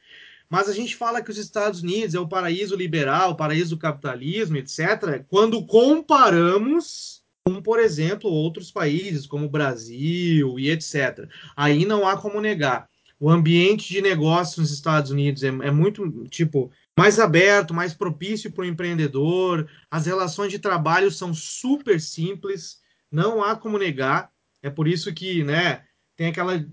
[0.49, 3.79] Mas a gente fala que os Estados Unidos é o paraíso liberal, o paraíso do
[3.79, 5.23] capitalismo, etc.
[5.27, 7.18] Quando comparamos
[7.49, 11.27] como, por exemplo, outros países, como o Brasil e etc.
[11.57, 12.87] Aí não há como negar.
[13.19, 18.51] O ambiente de negócio nos Estados Unidos é, é muito, tipo, mais aberto, mais propício
[18.51, 19.67] para o empreendedor.
[19.89, 22.77] As relações de trabalho são super simples,
[23.11, 24.29] não há como negar.
[24.61, 25.81] É por isso que, né,
[26.15, 26.63] tem aquela,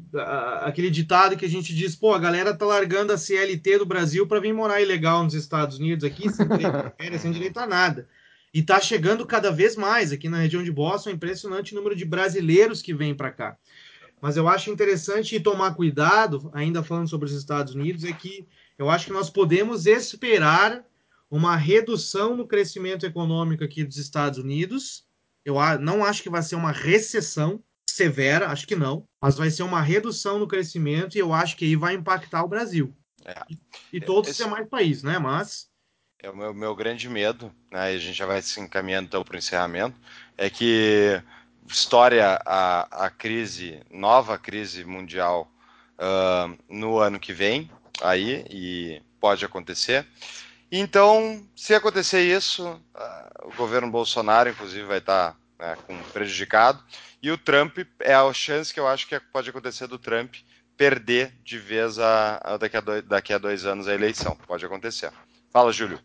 [0.60, 4.26] aquele ditado que a gente diz, pô, a galera tá largando a CLT do Brasil
[4.26, 8.06] para vir morar ilegal nos Estados Unidos aqui, sem direito sem direito a nada.
[8.56, 11.94] E está chegando cada vez mais aqui na região de Boston, é impressionante o número
[11.94, 13.58] de brasileiros que vêm para cá.
[14.18, 18.48] Mas eu acho interessante tomar cuidado, ainda falando sobre os Estados Unidos, é que
[18.78, 20.82] eu acho que nós podemos esperar
[21.30, 25.04] uma redução no crescimento econômico aqui dos Estados Unidos.
[25.44, 29.64] Eu não acho que vai ser uma recessão severa, acho que não, mas vai ser
[29.64, 32.96] uma redução no crescimento e eu acho que aí vai impactar o Brasil.
[33.22, 33.34] É.
[33.50, 33.58] E,
[33.98, 34.40] e todos Esse...
[34.40, 35.18] os demais países, né?
[35.18, 35.68] Mas
[36.22, 39.22] é o meu, meu grande medo, né, e a gente já vai se encaminhando então
[39.22, 39.96] para o encerramento,
[40.36, 41.20] é que
[41.68, 45.50] história a, a crise, nova crise mundial
[45.98, 50.06] uh, no ano que vem, aí, e pode acontecer.
[50.70, 56.82] Então, se acontecer isso, uh, o governo Bolsonaro, inclusive, vai estar né, com prejudicado,
[57.22, 60.34] e o Trump é a chance que eu acho que pode acontecer do Trump
[60.76, 64.36] perder de vez a, a daqui, a dois, daqui a dois anos a eleição.
[64.46, 65.10] Pode acontecer.
[65.56, 65.98] Fala, Júlio.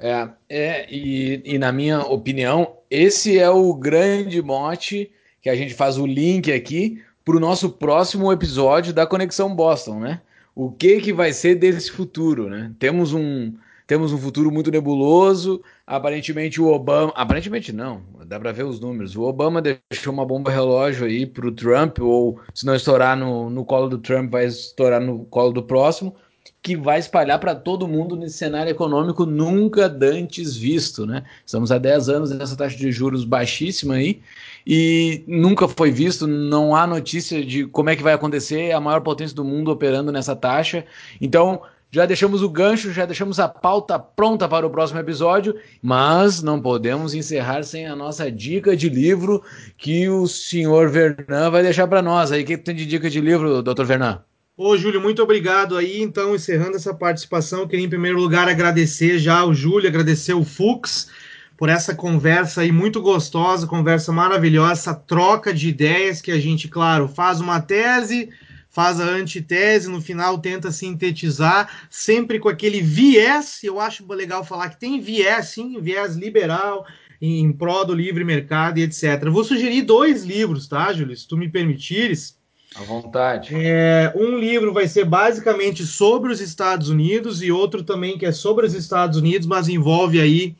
[0.00, 5.74] É, é e, e na minha opinião, esse é o grande mote que a gente
[5.74, 10.20] faz o link aqui para o nosso próximo episódio da Conexão Boston, né?
[10.56, 12.72] O que que vai ser desse futuro, né?
[12.80, 13.54] Temos um
[13.86, 15.62] temos um futuro muito nebuloso.
[15.86, 19.14] Aparentemente o Obama, aparentemente não, dá para ver os números.
[19.14, 23.48] O Obama deixou uma bomba relógio aí para o Trump, ou se não estourar no,
[23.50, 26.16] no colo do Trump, vai estourar no colo do próximo
[26.62, 31.24] que vai espalhar para todo mundo nesse cenário econômico nunca dantes visto, né?
[31.44, 34.20] Estamos há 10 anos nessa taxa de juros baixíssima aí
[34.66, 39.00] e nunca foi visto, não há notícia de como é que vai acontecer a maior
[39.00, 40.84] potência do mundo operando nessa taxa.
[41.20, 46.42] Então, já deixamos o gancho, já deixamos a pauta pronta para o próximo episódio, mas
[46.42, 49.42] não podemos encerrar sem a nossa dica de livro
[49.78, 52.32] que o senhor Vernan vai deixar para nós.
[52.32, 54.22] Aí, o que tem de dica de livro, doutor Vernan?
[54.58, 56.00] Ô, Júlio, muito obrigado aí.
[56.00, 60.44] Então, encerrando essa participação, eu queria em primeiro lugar agradecer já o Júlio, agradecer o
[60.44, 61.10] Fux
[61.58, 66.68] por essa conversa aí muito gostosa, conversa maravilhosa, essa troca de ideias que a gente,
[66.68, 68.30] claro, faz uma tese,
[68.70, 74.70] faz a antitese, no final tenta sintetizar, sempre com aquele viés, eu acho legal falar
[74.70, 76.86] que tem viés, sim, viés liberal,
[77.20, 79.28] em prol do livre mercado e etc.
[79.30, 81.14] vou sugerir dois livros, tá, Júlio?
[81.14, 82.35] Se tu me permitires.
[82.78, 83.54] À vontade.
[83.54, 88.32] É, um livro vai ser basicamente sobre os Estados Unidos e outro também que é
[88.32, 90.54] sobre os Estados Unidos, mas envolve aí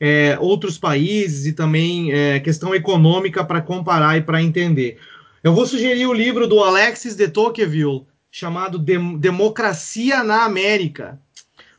[0.00, 4.98] é, outros países e também é, questão econômica para comparar e para entender.
[5.44, 11.20] Eu vou sugerir o livro do Alexis de Tocqueville, chamado Dem Democracia na América.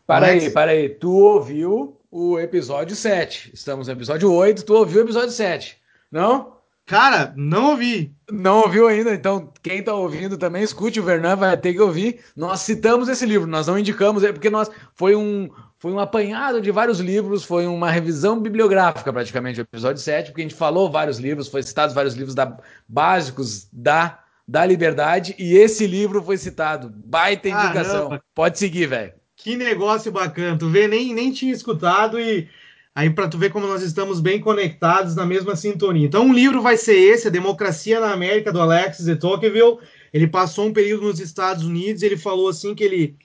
[0.05, 0.43] Para Alex...
[0.43, 0.89] aí, para aí.
[0.89, 3.51] Tu ouviu o episódio 7.
[3.53, 5.77] Estamos no episódio 8, tu ouviu o episódio 7.
[6.11, 6.60] Não?
[6.85, 8.13] Cara, não ouvi.
[8.29, 12.19] Não ouviu ainda, então quem está ouvindo também escute, o Vernan vai ter que ouvir.
[12.35, 16.71] Nós citamos esse livro, nós não indicamos, porque nós foi um, foi um apanhado de
[16.71, 21.17] vários livros, foi uma revisão bibliográfica praticamente o episódio 7, porque a gente falou vários
[21.17, 22.57] livros, foi citados vários livros da,
[22.87, 26.91] básicos da, da liberdade, e esse livro foi citado.
[27.05, 28.09] Baita indicação.
[28.09, 28.23] Caramba.
[28.35, 29.13] Pode seguir, velho.
[29.35, 30.57] Que negócio bacana.
[30.57, 32.47] Tu vê, nem, nem tinha escutado e
[32.93, 36.05] Aí para tu ver como nós estamos bem conectados na mesma sintonia.
[36.05, 39.79] Então, um livro vai ser esse, A Democracia na América, do Alexis de Tocqueville.
[40.13, 43.15] Ele passou um período nos Estados Unidos ele falou assim que ele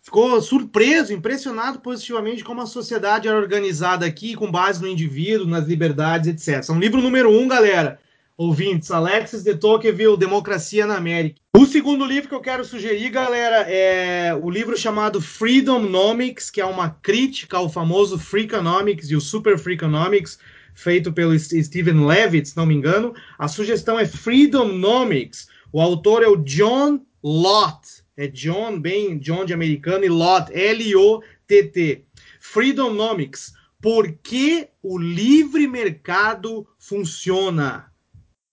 [0.00, 5.66] ficou surpreso, impressionado positivamente como a sociedade era organizada aqui, com base no indivíduo, nas
[5.66, 6.68] liberdades, etc.
[6.68, 7.98] É um livro número um, galera
[8.36, 11.40] ouvintes, Alexis de Tocqueville, Democracia na América.
[11.56, 16.64] O segundo livro que eu quero sugerir, galera, é o livro chamado Freedomnomics, que é
[16.64, 20.38] uma crítica ao famoso Freakonomics e o Super Freakonomics,
[20.74, 23.14] feito pelo Steven Levitt, se não me engano.
[23.38, 25.46] A sugestão é Freedomnomics.
[25.72, 28.02] O autor é o John Lott.
[28.16, 32.04] É John, bem John de americano, e Lott, L-O-T-T.
[32.40, 33.54] Freedomnomics.
[33.80, 37.93] Por que o livre mercado funciona?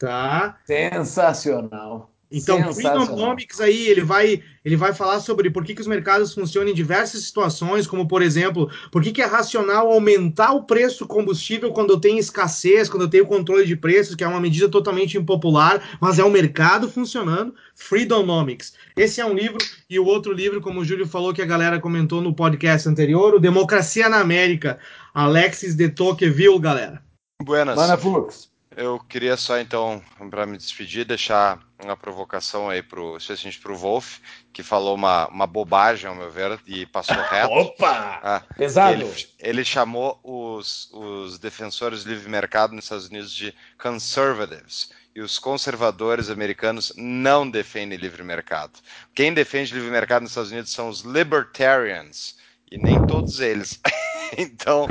[0.02, 0.58] Tá?
[0.66, 2.12] Sensacional.
[2.32, 6.72] Então, Freedonomics aí, ele vai, ele vai falar sobre por que, que os mercados funcionam
[6.72, 11.08] em diversas situações, como, por exemplo, por que, que é racional aumentar o preço do
[11.08, 14.70] combustível quando eu tenho escassez, quando eu tenho controle de preços, que é uma medida
[14.70, 17.54] totalmente impopular, mas é o mercado funcionando.
[17.76, 18.74] Freedonomics.
[18.96, 19.58] Esse é um livro,
[19.90, 23.36] e o outro livro, como o Júlio falou, que a galera comentou no podcast anterior,
[23.36, 24.80] o Democracia na América,
[25.14, 27.04] Alexis de Tocqueville, galera.
[27.44, 27.76] Buenas.
[28.00, 28.51] Flux.
[28.76, 34.20] Eu queria só então, para me despedir, deixar uma provocação aí pro, especialmente pro Wolf,
[34.54, 37.52] que falou uma, uma bobagem, ao meu ver, e passou reto.
[37.52, 38.20] Opa!
[38.24, 38.94] Ah, Pesado!
[38.94, 44.90] Ele, ele, chamou os, os defensores do livre mercado nos Estados Unidos de conservatives.
[45.14, 48.80] E os conservadores americanos não defendem livre mercado.
[49.14, 52.38] Quem defende livre mercado nos Estados Unidos são os libertarians,
[52.72, 53.82] e nem todos eles.
[54.38, 54.88] então,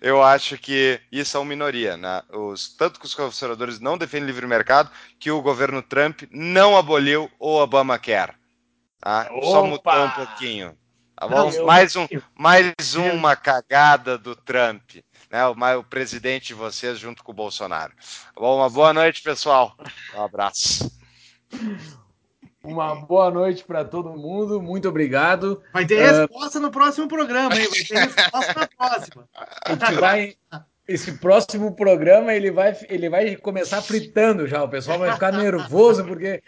[0.00, 1.96] eu acho que isso é uma minoria.
[1.96, 2.22] Né?
[2.32, 7.30] Os, tanto que os conservadores não defendem livre mercado, que o governo Trump não aboliu
[7.38, 8.34] o Obamacare.
[9.00, 9.28] Tá?
[9.42, 10.76] Só mudou um pouquinho.
[11.16, 11.64] Tá bom?
[11.66, 14.96] mais, um, mais uma cagada do Trump.
[15.30, 15.46] Né?
[15.46, 17.92] O, o presidente de vocês junto com o Bolsonaro.
[18.34, 19.76] Tá bom, uma boa noite, pessoal.
[20.14, 20.90] Um abraço.
[22.62, 25.62] Uma boa noite para todo mundo, muito obrigado.
[25.72, 26.18] Vai ter uh...
[26.20, 27.66] resposta no próximo programa, hein?
[27.70, 29.28] Vai ter resposta na próxima.
[29.98, 30.34] Vai,
[30.86, 34.62] esse próximo programa ele vai, ele vai começar fritando já.
[34.62, 36.42] O pessoal vai ficar nervoso porque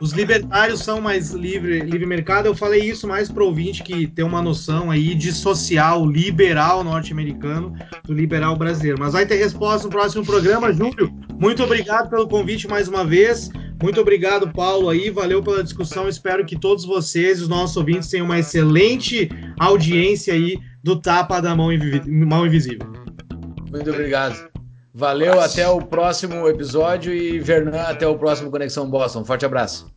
[0.00, 2.46] os libertários são mais livre, livre mercado.
[2.46, 6.82] Eu falei isso mais para o ouvinte que tem uma noção aí de social liberal
[6.82, 8.98] norte-americano do liberal brasileiro.
[8.98, 11.14] Mas vai ter resposta no próximo programa, Júlio.
[11.38, 13.50] Muito obrigado pelo convite mais uma vez.
[13.84, 15.10] Muito obrigado, Paulo, aí.
[15.10, 16.08] Valeu pela discussão.
[16.08, 19.28] Espero que todos vocês, os nossos ouvintes, tenham uma excelente
[19.60, 21.68] audiência aí do Tapa da Mão,
[22.06, 22.88] Mão Invisível.
[23.70, 24.48] Muito obrigado.
[24.94, 29.22] Valeu, até o próximo episódio e Vernan, até o próximo Conexão Boston.
[29.22, 29.92] Forte abraço.